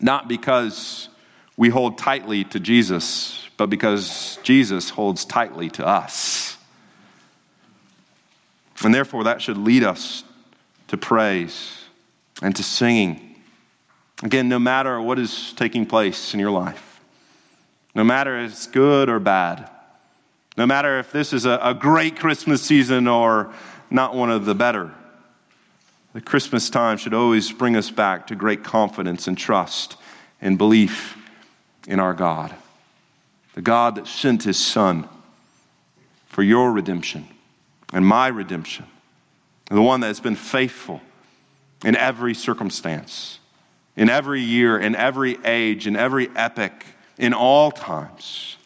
not 0.00 0.28
because 0.28 1.08
we 1.56 1.68
hold 1.68 1.98
tightly 1.98 2.44
to 2.44 2.60
Jesus, 2.60 3.48
but 3.56 3.66
because 3.66 4.38
Jesus 4.44 4.88
holds 4.88 5.24
tightly 5.24 5.68
to 5.70 5.86
us. 5.86 6.56
And 8.84 8.94
therefore, 8.94 9.24
that 9.24 9.42
should 9.42 9.58
lead 9.58 9.82
us 9.82 10.24
to 10.88 10.96
praise 10.96 11.84
and 12.40 12.54
to 12.56 12.62
singing 12.62 13.31
Again, 14.22 14.48
no 14.48 14.58
matter 14.58 15.00
what 15.00 15.18
is 15.18 15.52
taking 15.54 15.84
place 15.84 16.32
in 16.32 16.40
your 16.40 16.52
life, 16.52 17.00
no 17.94 18.04
matter 18.04 18.38
if 18.38 18.52
it's 18.52 18.66
good 18.68 19.08
or 19.08 19.18
bad, 19.18 19.68
no 20.56 20.64
matter 20.64 20.98
if 20.98 21.10
this 21.10 21.32
is 21.32 21.44
a, 21.44 21.58
a 21.62 21.74
great 21.74 22.18
Christmas 22.18 22.62
season 22.62 23.08
or 23.08 23.52
not 23.90 24.14
one 24.14 24.30
of 24.30 24.44
the 24.44 24.54
better, 24.54 24.92
the 26.12 26.20
Christmas 26.20 26.70
time 26.70 26.98
should 26.98 27.14
always 27.14 27.50
bring 27.50 27.74
us 27.74 27.90
back 27.90 28.28
to 28.28 28.36
great 28.36 28.62
confidence 28.62 29.26
and 29.26 29.36
trust 29.36 29.96
and 30.40 30.56
belief 30.56 31.18
in 31.88 31.98
our 31.98 32.14
God. 32.14 32.54
The 33.54 33.62
God 33.62 33.96
that 33.96 34.06
sent 34.06 34.44
his 34.44 34.58
Son 34.58 35.08
for 36.26 36.42
your 36.42 36.70
redemption 36.70 37.26
and 37.92 38.06
my 38.06 38.28
redemption, 38.28 38.86
the 39.68 39.82
one 39.82 40.00
that 40.00 40.06
has 40.08 40.20
been 40.20 40.36
faithful 40.36 41.00
in 41.84 41.96
every 41.96 42.34
circumstance 42.34 43.38
in 43.96 44.08
every 44.08 44.40
year, 44.40 44.78
in 44.78 44.94
every 44.94 45.38
age, 45.44 45.86
in 45.86 45.96
every 45.96 46.28
epoch, 46.36 46.84
in 47.18 47.34
all 47.34 47.70
times. 47.70 48.56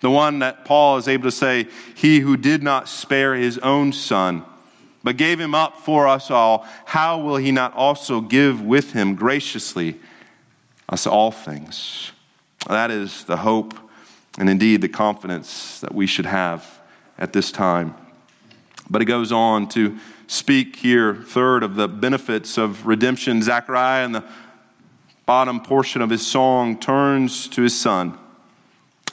The 0.00 0.10
one 0.10 0.40
that 0.40 0.64
Paul 0.64 0.98
is 0.98 1.08
able 1.08 1.24
to 1.24 1.32
say, 1.32 1.66
He 1.94 2.20
who 2.20 2.36
did 2.36 2.62
not 2.62 2.88
spare 2.88 3.34
his 3.34 3.58
own 3.58 3.92
son, 3.92 4.44
but 5.02 5.16
gave 5.16 5.40
him 5.40 5.54
up 5.54 5.80
for 5.80 6.06
us 6.06 6.30
all, 6.30 6.66
how 6.84 7.20
will 7.20 7.36
he 7.36 7.52
not 7.52 7.74
also 7.74 8.20
give 8.20 8.60
with 8.60 8.92
him 8.92 9.14
graciously 9.14 9.98
us 10.88 11.06
all 11.06 11.30
things? 11.30 12.12
That 12.68 12.90
is 12.90 13.24
the 13.24 13.36
hope 13.36 13.74
and 14.38 14.48
indeed 14.50 14.80
the 14.80 14.88
confidence 14.88 15.80
that 15.80 15.94
we 15.94 16.06
should 16.06 16.26
have 16.26 16.66
at 17.18 17.32
this 17.32 17.52
time. 17.52 17.94
But 18.90 19.02
it 19.02 19.06
goes 19.06 19.32
on 19.32 19.68
to 19.70 19.98
speak 20.26 20.76
here, 20.76 21.14
third, 21.14 21.62
of 21.62 21.76
the 21.76 21.88
benefits 21.88 22.58
of 22.58 22.86
redemption. 22.86 23.42
Zechariah 23.42 24.04
and 24.04 24.14
the 24.14 24.24
bottom 25.26 25.60
portion 25.60 26.02
of 26.02 26.10
his 26.10 26.26
song 26.26 26.78
turns 26.78 27.48
to 27.48 27.62
his 27.62 27.78
son, 27.78 28.18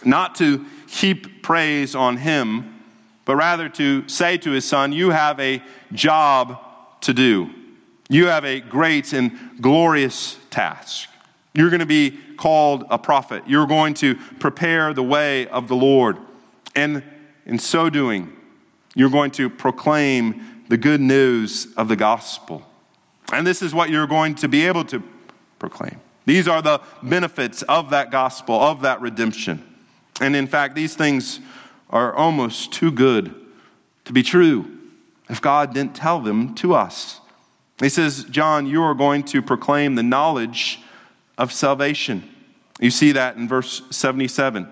not 0.04 0.36
to 0.36 0.66
heap 0.88 1.42
praise 1.44 1.96
on 1.96 2.18
him, 2.18 2.82
but 3.26 3.36
rather 3.36 3.70
to 3.70 4.08
say 4.10 4.38
to 4.38 4.52
his 4.52 4.66
son, 4.66 4.92
You 4.92 5.12
have 5.12 5.40
a 5.40 5.62
job 5.94 6.60
to 7.02 7.14
do. 7.14 7.50
You 8.10 8.28
have 8.28 8.44
a 8.44 8.60
great 8.60 9.14
and 9.14 9.32
glorious 9.62 10.38
task. 10.50 11.10
You're 11.54 11.70
going 11.70 11.80
to 11.80 11.86
be 11.86 12.18
called 12.38 12.86
a 12.90 12.98
prophet. 12.98 13.44
You're 13.48 13.68
going 13.68 13.94
to 13.96 14.16
prepare 14.16 14.94
the 14.94 15.04
way 15.04 15.48
of 15.48 15.68
the 15.68 15.76
Lord. 15.76 16.18
And 16.76 17.04
in 17.46 17.60
so 17.60 17.90
doing, 17.90 18.36
you're 18.96 19.10
going 19.10 19.32
to 19.32 19.50
proclaim 19.50 20.64
the 20.68 20.78
good 20.78 21.02
news 21.02 21.68
of 21.78 21.88
the 21.88 21.96
gospel. 21.96 22.66
And 23.32 23.46
this 23.46 23.62
is 23.62 23.74
what 23.74 23.90
you're 23.90 24.08
going 24.08 24.36
to 24.36 24.48
be 24.48 24.66
able 24.66 24.84
to 24.86 25.00
proclaim. 25.62 26.02
These 26.26 26.48
are 26.48 26.62
the 26.62 26.82
benefits 27.04 27.62
of 27.62 27.92
that 27.92 28.12
gospel, 28.12 28.56
of 28.56 28.82
that 28.82 29.00
redemption. 29.00 29.64
And 30.20 30.36
in 30.36 30.48
fact, 30.48 30.76
these 30.76 30.96
things 30.96 31.40
are 31.90 32.14
almost 32.14 32.74
too 32.74 32.92
good 32.92 33.34
to 34.06 34.14
be 34.14 34.24
true 34.24 34.80
if 35.30 35.40
God 35.40 35.74
didn't 35.74 35.96
tell 35.96 36.20
them 36.20 36.56
to 36.56 36.74
us. 36.74 37.22
He 37.80 37.90
says, 37.90 38.26
John, 38.26 38.66
you 38.66 38.82
are 38.82 38.96
going 38.96 39.24
to 39.26 39.42
proclaim 39.42 39.96
the 39.96 40.04
knowledge 40.04 40.80
of 41.38 41.54
salvation. 41.54 42.28
You 42.80 42.90
see 42.90 43.12
that 43.14 43.38
in 43.38 43.48
verse 43.48 43.84
77. 43.92 44.68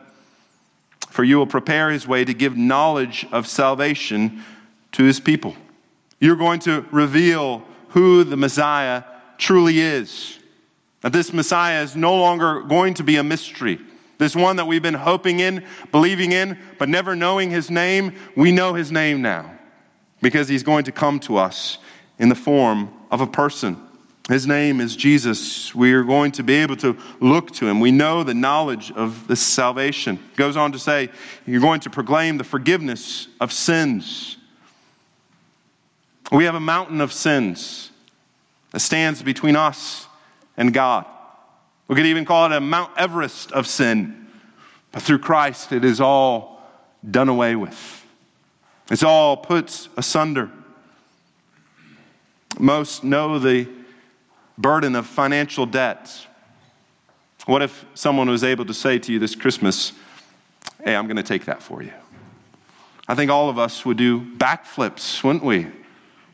For 1.09 1.23
you 1.23 1.37
will 1.37 1.47
prepare 1.47 1.91
his 1.91 2.07
way 2.07 2.25
to 2.25 2.33
give 2.33 2.57
knowledge 2.57 3.27
of 3.31 3.47
salvation 3.47 4.43
to 4.93 5.03
his 5.03 5.19
people. 5.19 5.55
You're 6.19 6.35
going 6.35 6.59
to 6.61 6.83
reveal 6.91 7.63
who 7.89 8.23
the 8.23 8.37
Messiah 8.37 9.03
truly 9.37 9.79
is. 9.79 10.38
That 11.01 11.13
this 11.13 11.31
Messiah 11.31 11.81
is 11.83 11.95
no 11.95 12.15
longer 12.15 12.61
going 12.61 12.95
to 12.95 13.03
be 13.03 13.17
a 13.17 13.23
mystery. 13.23 13.79
This 14.17 14.35
one 14.35 14.57
that 14.57 14.67
we've 14.67 14.83
been 14.83 14.93
hoping 14.93 15.39
in, 15.39 15.65
believing 15.91 16.33
in, 16.33 16.57
but 16.77 16.89
never 16.89 17.15
knowing 17.15 17.49
his 17.49 17.69
name, 17.69 18.15
we 18.35 18.51
know 18.51 18.73
his 18.73 18.91
name 18.91 19.21
now 19.21 19.57
because 20.21 20.49
he's 20.49 20.63
going 20.63 20.83
to 20.83 20.91
come 20.91 21.19
to 21.21 21.37
us 21.37 21.77
in 22.17 22.27
the 22.27 22.35
form 22.35 22.93
of 23.11 23.21
a 23.21 23.27
person. 23.27 23.81
His 24.27 24.45
name 24.45 24.81
is 24.81 24.95
Jesus. 24.95 25.73
We 25.73 25.93
are 25.93 26.03
going 26.03 26.33
to 26.33 26.43
be 26.43 26.55
able 26.55 26.75
to 26.77 26.97
look 27.19 27.51
to 27.53 27.67
him. 27.67 27.79
We 27.79 27.91
know 27.91 28.23
the 28.23 28.33
knowledge 28.33 28.91
of 28.91 29.27
this 29.27 29.41
salvation. 29.41 30.19
goes 30.35 30.55
on 30.55 30.73
to 30.73 30.79
say, 30.79 31.09
you're 31.47 31.61
going 31.61 31.79
to 31.81 31.89
proclaim 31.89 32.37
the 32.37 32.43
forgiveness 32.43 33.27
of 33.39 33.51
sins. 33.51 34.37
We 36.31 36.43
have 36.43 36.53
a 36.53 36.59
mountain 36.59 37.01
of 37.01 37.11
sins 37.11 37.89
that 38.71 38.81
stands 38.81 39.23
between 39.23 39.55
us 39.55 40.05
and 40.59 40.73
God. 40.73 41.05
We 41.87 41.95
could 41.95 42.05
even 42.05 42.25
call 42.25 42.45
it 42.45 42.55
a 42.55 42.59
Mount 42.59 42.91
Everest 42.97 43.51
of 43.53 43.65
sin. 43.65 44.27
But 44.91 45.01
through 45.01 45.19
Christ, 45.19 45.71
it 45.71 45.83
is 45.83 45.99
all 45.99 46.61
done 47.09 47.29
away 47.29 47.55
with. 47.55 48.05
It's 48.91 49.01
all 49.01 49.37
put 49.37 49.87
asunder. 49.97 50.51
Most 52.59 53.03
know 53.03 53.39
the 53.39 53.67
burden 54.57 54.95
of 54.95 55.07
financial 55.07 55.65
debt. 55.65 56.11
What 57.45 57.61
if 57.61 57.85
someone 57.93 58.29
was 58.29 58.43
able 58.43 58.65
to 58.65 58.73
say 58.73 58.99
to 58.99 59.13
you 59.13 59.17
this 59.17 59.33
Christmas, 59.33 59.93
Hey, 60.83 60.95
I'm 60.95 61.07
going 61.07 61.17
to 61.17 61.23
take 61.23 61.45
that 61.45 61.63
for 61.63 61.81
you? 61.81 61.93
I 63.07 63.15
think 63.15 63.31
all 63.31 63.49
of 63.49 63.57
us 63.57 63.85
would 63.85 63.97
do 63.97 64.19
backflips, 64.19 65.23
wouldn't 65.23 65.43
we? 65.43 65.67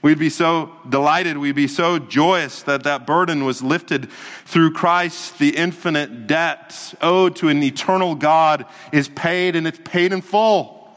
We'd 0.06 0.20
be 0.20 0.30
so 0.30 0.72
delighted, 0.88 1.36
we'd 1.36 1.56
be 1.56 1.68
so 1.68 1.98
joyous 1.98 2.62
that 2.62 2.84
that 2.84 3.08
burden 3.08 3.44
was 3.44 3.64
lifted 3.64 4.12
through 4.46 4.74
Christ. 4.74 5.40
The 5.40 5.58
infinite 5.58 6.28
debt 6.28 6.94
owed 7.02 7.38
to 7.38 7.50
an 7.50 7.64
eternal 7.64 8.14
God 8.14 8.68
is 8.92 9.10
paid, 9.10 9.56
and 9.56 9.66
it's 9.66 9.80
paid 9.84 10.14
in 10.14 10.22
full. 10.22 10.92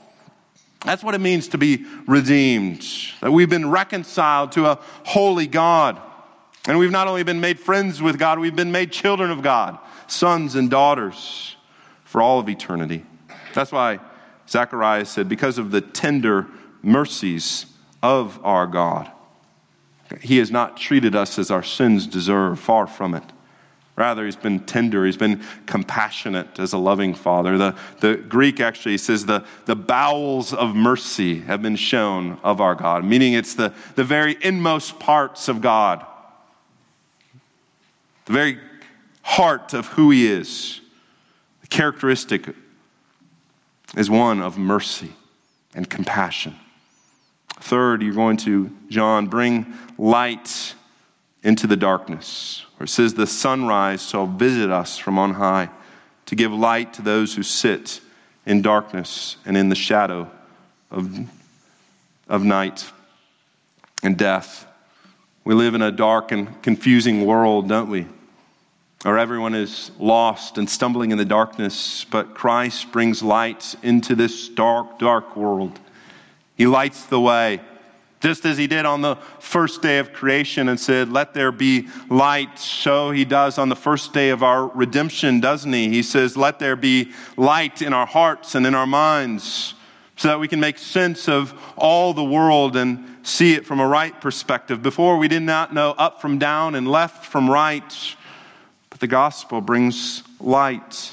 That's 0.85 1.03
what 1.03 1.15
it 1.15 1.23
means 1.23 1.49
to 1.49 1.57
be 1.57 1.87
redeemed, 2.07 2.85
that 3.23 3.33
we've 3.33 3.49
been 3.49 3.71
reconciled 3.71 4.53
to 4.53 4.67
a 4.67 4.79
holy 5.07 5.47
God. 5.47 5.99
And 6.67 6.79
we've 6.79 6.91
not 6.91 7.09
only 7.09 7.23
been 7.23 7.41
made 7.41 7.59
friends 7.59 8.03
with 8.03 8.19
God, 8.19 8.39
we've 8.39 8.55
been 8.55 8.73
made 8.73 8.93
children 8.93 9.31
of 9.31 9.41
God, 9.41 9.79
sons 10.07 10.55
and 10.55 10.69
daughters 10.69 11.57
for 12.05 12.21
all 12.21 12.41
of 12.41 12.49
eternity. 12.51 13.07
That's 13.55 13.73
why 13.73 14.01
Zacharias 14.51 15.09
said, 15.09 15.31
because 15.31 15.57
of 15.57 15.71
the 15.71 15.81
tender 15.81 16.47
mercies 16.83 17.65
of 18.03 18.39
our 18.45 18.67
God. 18.67 19.11
He 20.21 20.39
has 20.39 20.51
not 20.51 20.77
treated 20.77 21.15
us 21.15 21.39
as 21.39 21.51
our 21.51 21.63
sins 21.63 22.07
deserve, 22.07 22.59
far 22.59 22.87
from 22.87 23.15
it. 23.15 23.25
Rather, 23.97 24.25
he's 24.25 24.37
been 24.37 24.61
tender, 24.61 25.05
he's 25.05 25.17
been 25.17 25.43
compassionate 25.67 26.61
as 26.61 26.73
a 26.73 26.79
loving 26.79 27.15
father. 27.15 27.59
The, 27.59 27.77
the 27.99 28.15
Greek 28.17 28.61
actually 28.61 28.97
says 28.97 29.27
the, 29.27 29.45
the 29.67 29.75
bowels 29.75 30.55
of 30.55 30.77
mercy 30.77 31.41
have 31.41 31.63
been 31.63 31.75
shown 31.75 32.39
of 32.45 32.61
our 32.61 32.77
God, 32.77 33.05
meaning 33.05 33.33
it's 33.33 33.55
the, 33.55 33.75
the 33.97 34.05
very 34.05 34.37
inmost 34.41 35.01
parts 35.01 35.49
of 35.49 35.61
God, 35.61 36.07
the 38.27 38.33
very 38.33 38.59
heart 39.23 39.75
of 39.75 39.87
who 39.87 40.11
he 40.11 40.29
is. 40.29 40.81
The 41.63 41.67
characteristic 41.67 42.55
is 43.97 44.09
one 44.09 44.41
of 44.41 44.57
mercy 44.59 45.11
and 45.75 45.91
compassion. 45.91 46.55
Third, 47.61 48.03
you're 48.03 48.15
going 48.15 48.37
to, 48.39 48.71
John, 48.89 49.27
bring 49.27 49.75
light 49.97 50.75
into 51.43 51.67
the 51.67 51.77
darkness. 51.77 52.65
Or 52.79 52.85
it 52.85 52.89
says, 52.89 53.15
The 53.15 53.27
sunrise 53.27 54.09
shall 54.09 54.27
visit 54.27 54.71
us 54.71 54.99
from 54.99 55.19
on 55.19 55.35
high 55.35 55.71
to 56.27 56.37
give 56.37 56.53
light 56.53 56.95
to 56.95 57.03
those 57.03 57.35
who 57.35 57.43
sit 57.43 58.01
in 58.47 58.63
darkness 58.63 59.37
and 59.45 59.57
in 59.57 59.69
the 59.69 59.75
shadow 59.75 60.31
of, 60.91 61.19
of 62.29 62.45
night 62.45 62.91
and 64.03 64.17
death. 64.17 64.67
We 65.45 65.55
live 65.55 65.75
in 65.75 65.83
a 65.83 65.91
dark 65.91 66.33
and 66.33 66.61
confusing 66.63 67.25
world, 67.25 67.69
don't 67.69 67.91
we? 67.91 68.07
Or 69.05 69.17
everyone 69.19 69.55
is 69.55 69.91
lost 69.99 70.59
and 70.59 70.69
stumbling 70.69 71.13
in 71.13 71.19
the 71.19 71.25
darkness, 71.25 72.05
but 72.05 72.35
Christ 72.35 72.91
brings 72.91 73.23
light 73.23 73.75
into 73.83 74.15
this 74.15 74.49
dark, 74.49 74.99
dark 74.99 75.37
world. 75.37 75.79
He 76.59 76.67
lights 76.67 77.07
the 77.07 77.21
way, 77.21 77.61
just 78.21 78.45
as 78.45 78.59
he 78.59 78.67
did 78.67 78.85
on 78.85 79.01
the 79.01 79.15
first 79.39 79.81
day 79.81 79.99
of 79.99 80.13
creation 80.13 80.69
and 80.69 80.79
said, 80.79 81.11
Let 81.11 81.33
there 81.33 81.53
be 81.53 81.89
light. 82.11 82.59
So 82.59 83.13
he 83.13 83.25
does 83.25 83.59
on 83.59 83.69
the 83.69 83.77
first 83.77 84.13
day 84.13 84.31
of 84.31 84.43
our 84.43 84.67
redemption, 84.67 85.41
doesn't 85.41 85.73
he? 85.73 85.89
He 85.89 86.03
says, 86.03 86.37
Let 86.37 86.59
there 86.59 86.75
be 86.75 87.13
light 87.37 87.81
in 87.81 87.95
our 87.95 88.07
hearts 88.07 88.57
and 88.57 88.67
in 88.67 88.75
our 88.75 88.87
minds 88.87 89.75
so 90.17 90.27
that 90.27 90.41
we 90.41 90.49
can 90.49 90.59
make 90.59 90.79
sense 90.79 91.29
of 91.29 91.55
all 91.77 92.13
the 92.13 92.25
world 92.25 92.77
and 92.77 93.05
see 93.23 93.55
it 93.55 93.65
from 93.65 93.79
a 93.79 93.87
right 93.87 94.21
perspective. 94.21 94.83
Before, 94.83 95.17
we 95.17 95.29
did 95.29 95.43
not 95.43 95.73
know 95.73 95.93
up 95.93 96.21
from 96.21 96.39
down 96.39 96.75
and 96.75 96.89
left 96.89 97.25
from 97.25 97.49
right, 97.49 98.17
but 98.91 98.99
the 98.99 99.07
gospel 99.07 99.61
brings 99.61 100.25
light. 100.41 101.13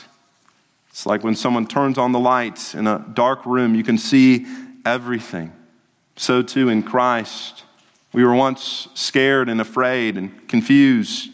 It's 0.89 1.05
like 1.05 1.23
when 1.23 1.35
someone 1.35 1.67
turns 1.67 1.99
on 1.99 2.13
the 2.13 2.19
light 2.19 2.73
in 2.73 2.87
a 2.87 3.05
dark 3.13 3.45
room, 3.45 3.75
you 3.75 3.83
can 3.83 3.99
see 3.99 4.47
everything. 4.85 5.51
So 6.15 6.41
too 6.41 6.69
in 6.69 6.83
Christ. 6.83 7.63
We 8.13 8.23
were 8.23 8.35
once 8.35 8.87
scared 8.93 9.49
and 9.49 9.59
afraid 9.59 10.15
and 10.15 10.47
confused, 10.47 11.31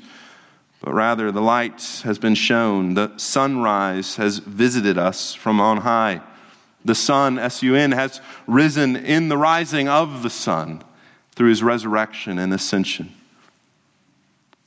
but 0.82 0.94
rather 0.94 1.32
the 1.32 1.42
light 1.42 2.02
has 2.04 2.18
been 2.18 2.34
shown. 2.34 2.96
The 2.96 3.16
sunrise 3.18 4.16
has 4.16 4.40
visited 4.40 4.98
us 4.98 5.36
from 5.36 5.62
on 5.62 5.78
high. 5.78 6.22
The 6.84 6.96
sun, 6.96 7.38
S 7.38 7.62
U 7.62 7.76
N, 7.76 7.92
has 7.92 8.20
risen 8.48 8.96
in 8.96 9.30
the 9.30 9.38
rising 9.38 9.88
of 9.88 10.24
the 10.24 10.32
sun 10.32 10.84
through 11.36 11.50
his 11.50 11.62
resurrection 11.62 12.40
and 12.40 12.52
ascension. 12.52 13.12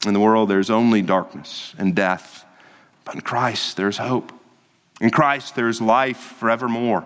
In 0.06 0.12
the 0.12 0.20
world, 0.20 0.48
there's 0.48 0.70
only 0.70 1.02
darkness 1.02 1.74
and 1.78 1.96
death, 1.96 2.44
but 3.04 3.16
in 3.16 3.22
Christ, 3.22 3.76
there's 3.76 3.96
hope. 3.96 4.32
In 5.00 5.10
Christ, 5.10 5.56
there's 5.56 5.80
life 5.80 6.18
forevermore. 6.38 7.04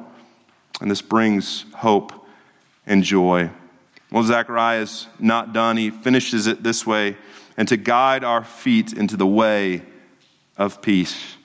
And 0.80 0.90
this 0.90 1.02
brings 1.02 1.64
hope 1.74 2.12
and 2.86 3.02
joy. 3.02 3.50
Well, 4.10 4.24
Zechariah 4.24 4.80
is 4.80 5.06
not 5.18 5.52
done. 5.52 5.76
He 5.76 5.90
finishes 5.90 6.46
it 6.46 6.62
this 6.62 6.86
way 6.86 7.16
and 7.56 7.68
to 7.68 7.76
guide 7.76 8.24
our 8.24 8.44
feet 8.44 8.92
into 8.92 9.16
the 9.16 9.26
way 9.26 9.82
of 10.56 10.80
peace. 10.80 11.36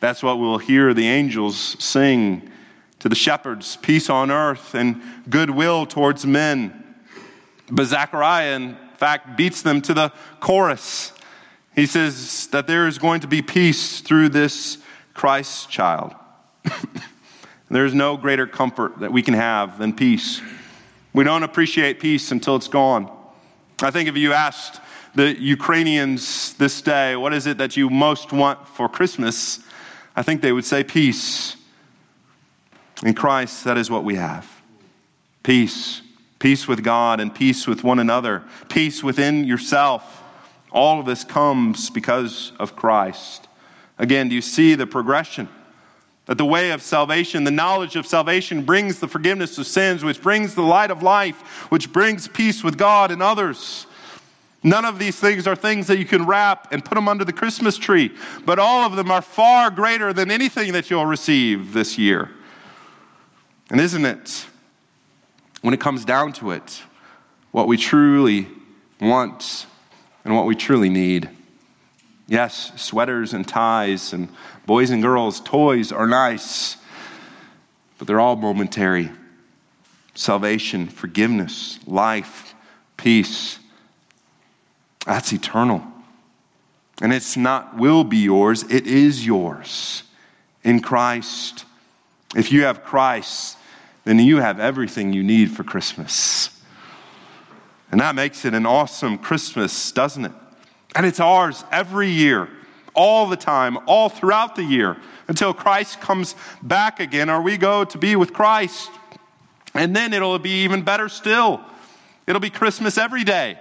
That's 0.00 0.22
what 0.22 0.38
we'll 0.38 0.58
hear 0.58 0.94
the 0.94 1.08
angels 1.08 1.58
sing 1.82 2.50
to 3.00 3.08
the 3.08 3.14
shepherds 3.14 3.76
peace 3.76 4.10
on 4.10 4.30
earth 4.30 4.74
and 4.74 5.02
goodwill 5.28 5.86
towards 5.86 6.26
men. 6.26 6.84
But 7.70 7.86
Zechariah, 7.86 8.56
in 8.56 8.76
fact, 8.96 9.36
beats 9.36 9.62
them 9.62 9.80
to 9.82 9.94
the 9.94 10.12
chorus. 10.40 11.12
He 11.74 11.86
says 11.86 12.48
that 12.48 12.66
there 12.66 12.86
is 12.86 12.98
going 12.98 13.20
to 13.20 13.26
be 13.26 13.42
peace 13.42 14.00
through 14.00 14.30
this 14.30 14.78
Christ 15.14 15.70
child. 15.70 16.14
There's 17.70 17.94
no 17.94 18.16
greater 18.16 18.46
comfort 18.46 19.00
that 19.00 19.12
we 19.12 19.22
can 19.22 19.34
have 19.34 19.78
than 19.78 19.92
peace. 19.92 20.40
We 21.12 21.24
don't 21.24 21.42
appreciate 21.42 22.00
peace 22.00 22.30
until 22.32 22.56
it's 22.56 22.68
gone. 22.68 23.10
I 23.82 23.90
think 23.90 24.08
if 24.08 24.16
you 24.16 24.32
asked 24.32 24.80
the 25.14 25.38
Ukrainians 25.38 26.54
this 26.54 26.80
day, 26.80 27.16
what 27.16 27.34
is 27.34 27.46
it 27.46 27.58
that 27.58 27.76
you 27.76 27.90
most 27.90 28.32
want 28.32 28.66
for 28.68 28.88
Christmas? 28.88 29.60
I 30.16 30.22
think 30.22 30.40
they 30.40 30.52
would 30.52 30.64
say 30.64 30.82
peace. 30.82 31.56
In 33.04 33.14
Christ, 33.14 33.64
that 33.64 33.76
is 33.76 33.90
what 33.90 34.04
we 34.04 34.16
have 34.16 34.50
peace. 35.42 36.02
peace 36.38 36.68
with 36.68 36.82
God 36.84 37.20
and 37.20 37.34
peace 37.34 37.66
with 37.66 37.84
one 37.84 37.98
another, 37.98 38.44
peace 38.68 39.02
within 39.02 39.44
yourself. 39.44 40.22
All 40.70 41.00
of 41.00 41.06
this 41.06 41.24
comes 41.24 41.90
because 41.90 42.52
of 42.58 42.76
Christ. 42.76 43.48
Again, 43.98 44.28
do 44.28 44.34
you 44.34 44.42
see 44.42 44.74
the 44.74 44.86
progression? 44.86 45.48
That 46.28 46.36
the 46.36 46.44
way 46.44 46.72
of 46.72 46.82
salvation, 46.82 47.44
the 47.44 47.50
knowledge 47.50 47.96
of 47.96 48.06
salvation 48.06 48.62
brings 48.62 49.00
the 49.00 49.08
forgiveness 49.08 49.56
of 49.56 49.66
sins, 49.66 50.04
which 50.04 50.20
brings 50.20 50.54
the 50.54 50.62
light 50.62 50.90
of 50.90 51.02
life, 51.02 51.40
which 51.70 51.90
brings 51.90 52.28
peace 52.28 52.62
with 52.62 52.76
God 52.76 53.10
and 53.10 53.22
others. 53.22 53.86
None 54.62 54.84
of 54.84 54.98
these 54.98 55.16
things 55.16 55.46
are 55.46 55.56
things 55.56 55.86
that 55.86 55.98
you 55.98 56.04
can 56.04 56.26
wrap 56.26 56.70
and 56.70 56.84
put 56.84 56.96
them 56.96 57.08
under 57.08 57.24
the 57.24 57.32
Christmas 57.32 57.78
tree, 57.78 58.14
but 58.44 58.58
all 58.58 58.84
of 58.84 58.94
them 58.94 59.10
are 59.10 59.22
far 59.22 59.70
greater 59.70 60.12
than 60.12 60.30
anything 60.30 60.72
that 60.74 60.90
you'll 60.90 61.06
receive 61.06 61.72
this 61.72 61.96
year. 61.96 62.30
And 63.70 63.80
isn't 63.80 64.04
it, 64.04 64.46
when 65.62 65.72
it 65.72 65.80
comes 65.80 66.04
down 66.04 66.34
to 66.34 66.50
it, 66.50 66.82
what 67.52 67.68
we 67.68 67.78
truly 67.78 68.48
want 69.00 69.66
and 70.26 70.36
what 70.36 70.44
we 70.44 70.54
truly 70.54 70.90
need? 70.90 71.30
Yes, 72.28 72.72
sweaters 72.80 73.32
and 73.32 73.48
ties 73.48 74.12
and 74.12 74.28
boys 74.66 74.90
and 74.90 75.02
girls' 75.02 75.40
toys 75.40 75.90
are 75.90 76.06
nice, 76.06 76.76
but 77.96 78.06
they're 78.06 78.20
all 78.20 78.36
momentary. 78.36 79.10
Salvation, 80.14 80.88
forgiveness, 80.88 81.78
life, 81.86 82.54
peace, 82.98 83.58
that's 85.06 85.32
eternal. 85.32 85.82
And 87.00 87.14
it's 87.14 87.36
not 87.36 87.78
will 87.78 88.04
be 88.04 88.18
yours, 88.18 88.64
it 88.64 88.86
is 88.86 89.24
yours 89.24 90.02
in 90.64 90.80
Christ. 90.80 91.64
If 92.36 92.52
you 92.52 92.64
have 92.64 92.84
Christ, 92.84 93.56
then 94.04 94.18
you 94.18 94.36
have 94.36 94.60
everything 94.60 95.14
you 95.14 95.22
need 95.22 95.50
for 95.50 95.64
Christmas. 95.64 96.50
And 97.90 98.00
that 98.00 98.14
makes 98.14 98.44
it 98.44 98.52
an 98.52 98.66
awesome 98.66 99.16
Christmas, 99.16 99.92
doesn't 99.92 100.26
it? 100.26 100.32
And 100.94 101.04
it's 101.04 101.20
ours 101.20 101.64
every 101.70 102.10
year, 102.10 102.48
all 102.94 103.26
the 103.28 103.36
time, 103.36 103.78
all 103.86 104.08
throughout 104.08 104.56
the 104.56 104.64
year, 104.64 104.96
until 105.28 105.52
Christ 105.52 106.00
comes 106.00 106.34
back 106.62 107.00
again 107.00 107.28
or 107.28 107.42
we 107.42 107.56
go 107.56 107.84
to 107.84 107.98
be 107.98 108.16
with 108.16 108.32
Christ. 108.32 108.90
And 109.74 109.94
then 109.94 110.12
it'll 110.12 110.38
be 110.38 110.64
even 110.64 110.82
better 110.82 111.08
still. 111.08 111.60
It'll 112.26 112.40
be 112.40 112.50
Christmas 112.50 112.98
every 112.98 113.24
day. 113.24 113.58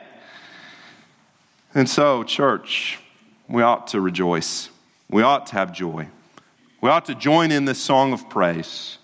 And 1.74 1.88
so, 1.88 2.24
church, 2.24 3.00
we 3.48 3.62
ought 3.62 3.88
to 3.88 4.02
rejoice. 4.02 4.70
We 5.10 5.22
ought 5.22 5.48
to 5.48 5.54
have 5.54 5.72
joy. 5.72 6.08
We 6.82 6.90
ought 6.90 7.06
to 7.06 7.16
join 7.16 7.52
in 7.52 7.66
this 7.66 7.80
song 7.80 8.14
of 8.14 8.30
praise 8.30 8.98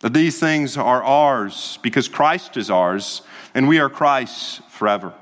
that 0.00 0.12
these 0.12 0.38
things 0.38 0.76
are 0.76 1.02
ours 1.02 1.78
because 1.82 2.08
Christ 2.08 2.56
is 2.56 2.70
ours 2.70 3.22
and 3.54 3.66
we 3.66 3.78
are 3.78 3.88
Christ's 3.88 4.60
forever. 4.68 5.14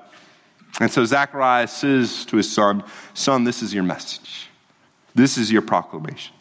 And 0.81 0.91
so 0.91 1.05
Zechariah 1.05 1.69
says 1.69 2.25
to 2.27 2.37
his 2.37 2.51
son, 2.51 2.83
Son, 3.15 3.45
this 3.45 3.63
is 3.63 3.75
your 3.75 3.83
message. 3.83 4.49
This 5.15 5.37
is 5.37 5.53
your 5.53 5.63
proclamation. 5.63 6.35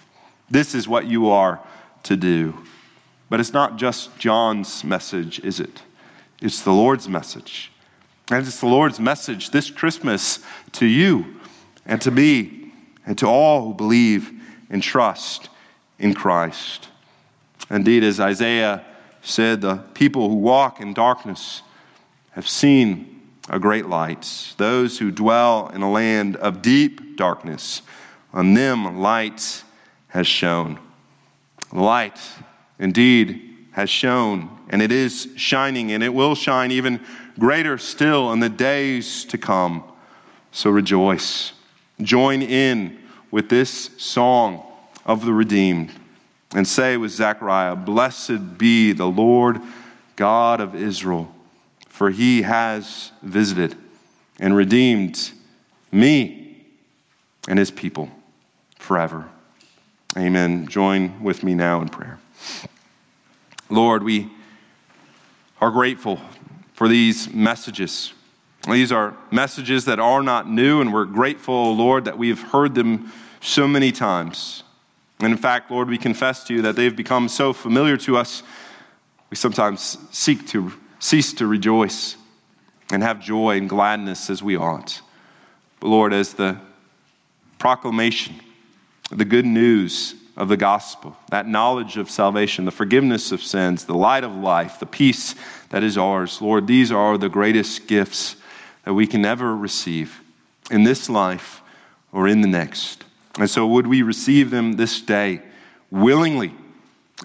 This 0.49 0.73
is 0.73 0.87
what 0.87 1.05
you 1.05 1.29
are 1.29 1.59
to 2.03 2.15
do. 2.15 2.57
But 3.29 3.39
it's 3.39 3.53
not 3.53 3.77
just 3.77 4.17
John's 4.17 4.83
message, 4.83 5.39
is 5.39 5.59
it? 5.59 5.81
It's 6.41 6.61
the 6.63 6.71
Lord's 6.71 7.07
message. 7.07 7.71
And 8.29 8.45
it's 8.45 8.59
the 8.59 8.67
Lord's 8.67 8.99
message 8.99 9.51
this 9.51 9.69
Christmas 9.69 10.39
to 10.73 10.85
you 10.85 11.39
and 11.85 12.01
to 12.01 12.11
me 12.11 12.73
and 13.05 13.17
to 13.17 13.27
all 13.27 13.65
who 13.65 13.73
believe 13.73 14.31
and 14.69 14.81
trust 14.81 15.49
in 15.99 16.13
Christ. 16.13 16.87
Indeed, 17.69 18.03
as 18.03 18.19
Isaiah 18.19 18.85
said, 19.21 19.61
the 19.61 19.77
people 19.93 20.29
who 20.29 20.35
walk 20.35 20.81
in 20.81 20.93
darkness 20.93 21.61
have 22.31 22.47
seen 22.47 23.20
a 23.49 23.59
great 23.59 23.87
light. 23.87 24.53
Those 24.57 24.97
who 24.97 25.11
dwell 25.11 25.69
in 25.73 25.81
a 25.81 25.91
land 25.91 26.35
of 26.37 26.61
deep 26.61 27.17
darkness, 27.17 27.81
on 28.33 28.53
them 28.53 28.99
light 28.99 29.63
has 30.09 30.27
shone. 30.27 30.79
Light 31.71 32.19
indeed 32.79 33.57
has 33.71 33.89
shone, 33.89 34.49
and 34.69 34.81
it 34.81 34.91
is 34.91 35.29
shining, 35.35 35.91
and 35.91 36.03
it 36.03 36.13
will 36.13 36.35
shine 36.35 36.71
even 36.71 36.99
greater 37.39 37.77
still 37.77 38.31
in 38.33 38.39
the 38.39 38.49
days 38.49 39.25
to 39.25 39.37
come. 39.37 39.83
So 40.51 40.69
rejoice. 40.69 41.53
Join 42.01 42.41
in 42.41 42.99
with 43.31 43.47
this 43.49 43.91
song 43.97 44.65
of 45.05 45.25
the 45.25 45.33
redeemed 45.33 45.91
and 46.53 46.67
say 46.67 46.97
with 46.97 47.11
Zechariah, 47.11 47.75
Blessed 47.75 48.57
be 48.57 48.91
the 48.91 49.05
Lord 49.05 49.61
God 50.15 50.59
of 50.59 50.75
Israel 50.75 51.33
for 52.01 52.09
he 52.09 52.41
has 52.41 53.11
visited 53.21 53.75
and 54.39 54.55
redeemed 54.55 55.29
me 55.91 56.65
and 57.47 57.59
his 57.59 57.69
people 57.69 58.09
forever. 58.79 59.29
Amen. 60.17 60.67
Join 60.67 61.21
with 61.21 61.43
me 61.43 61.53
now 61.53 61.79
in 61.79 61.89
prayer. 61.89 62.17
Lord, 63.69 64.01
we 64.01 64.31
are 65.61 65.69
grateful 65.69 66.19
for 66.73 66.87
these 66.87 67.31
messages. 67.31 68.13
These 68.67 68.91
are 68.91 69.15
messages 69.29 69.85
that 69.85 69.99
are 69.99 70.23
not 70.23 70.49
new, 70.49 70.81
and 70.81 70.91
we're 70.91 71.05
grateful, 71.05 71.75
Lord, 71.75 72.05
that 72.05 72.17
we 72.17 72.29
have 72.29 72.41
heard 72.41 72.73
them 72.73 73.11
so 73.41 73.67
many 73.67 73.91
times. 73.91 74.63
And 75.19 75.31
in 75.31 75.37
fact, 75.37 75.69
Lord, 75.69 75.87
we 75.87 75.99
confess 75.99 76.45
to 76.45 76.55
you 76.55 76.63
that 76.63 76.75
they've 76.75 76.95
become 76.95 77.29
so 77.29 77.53
familiar 77.53 77.95
to 77.97 78.17
us, 78.17 78.41
we 79.29 79.37
sometimes 79.37 79.99
seek 80.09 80.47
to 80.47 80.73
cease 81.01 81.33
to 81.33 81.47
rejoice 81.47 82.15
and 82.91 83.03
have 83.03 83.19
joy 83.19 83.57
and 83.57 83.67
gladness 83.67 84.29
as 84.29 84.41
we 84.41 84.55
ought. 84.55 85.01
But 85.79 85.87
Lord, 85.89 86.13
as 86.13 86.33
the 86.33 86.57
proclamation, 87.57 88.35
the 89.09 89.25
good 89.25 89.45
news 89.45 90.15
of 90.37 90.47
the 90.47 90.57
gospel, 90.57 91.17
that 91.29 91.47
knowledge 91.47 91.97
of 91.97 92.09
salvation, 92.09 92.65
the 92.65 92.71
forgiveness 92.71 93.31
of 93.31 93.41
sins, 93.41 93.85
the 93.85 93.95
light 93.95 94.23
of 94.23 94.33
life, 94.35 94.79
the 94.79 94.85
peace 94.85 95.35
that 95.69 95.83
is 95.83 95.97
ours, 95.97 96.41
Lord, 96.41 96.67
these 96.67 96.91
are 96.91 97.17
the 97.17 97.29
greatest 97.29 97.87
gifts 97.87 98.35
that 98.85 98.93
we 98.93 99.07
can 99.07 99.25
ever 99.25 99.55
receive 99.55 100.21
in 100.69 100.83
this 100.83 101.09
life 101.09 101.61
or 102.11 102.27
in 102.27 102.41
the 102.41 102.47
next. 102.47 103.03
And 103.39 103.49
so, 103.49 103.65
would 103.67 103.87
we 103.87 104.01
receive 104.01 104.51
them 104.51 104.73
this 104.73 105.01
day 105.01 105.41
willingly 105.89 106.53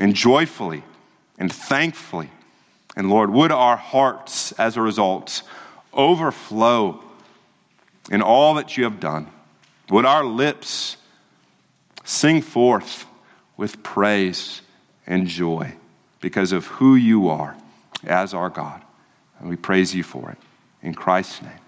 and 0.00 0.14
joyfully 0.14 0.82
and 1.38 1.52
thankfully? 1.52 2.30
And 2.96 3.10
Lord, 3.10 3.30
would 3.30 3.52
our 3.52 3.76
hearts, 3.76 4.52
as 4.52 4.76
a 4.76 4.80
result, 4.80 5.42
overflow 5.92 7.02
in 8.10 8.22
all 8.22 8.54
that 8.54 8.76
you 8.76 8.84
have 8.84 9.00
done? 9.00 9.30
Would 9.90 10.06
our 10.06 10.24
lips 10.24 10.96
sing 12.04 12.40
forth 12.40 13.04
with 13.56 13.82
praise 13.82 14.62
and 15.06 15.26
joy 15.26 15.74
because 16.20 16.52
of 16.52 16.66
who 16.66 16.96
you 16.96 17.28
are 17.28 17.54
as 18.04 18.32
our 18.32 18.48
God? 18.48 18.82
And 19.38 19.50
we 19.50 19.56
praise 19.56 19.94
you 19.94 20.02
for 20.02 20.30
it. 20.30 20.38
In 20.82 20.94
Christ's 20.94 21.42
name. 21.42 21.65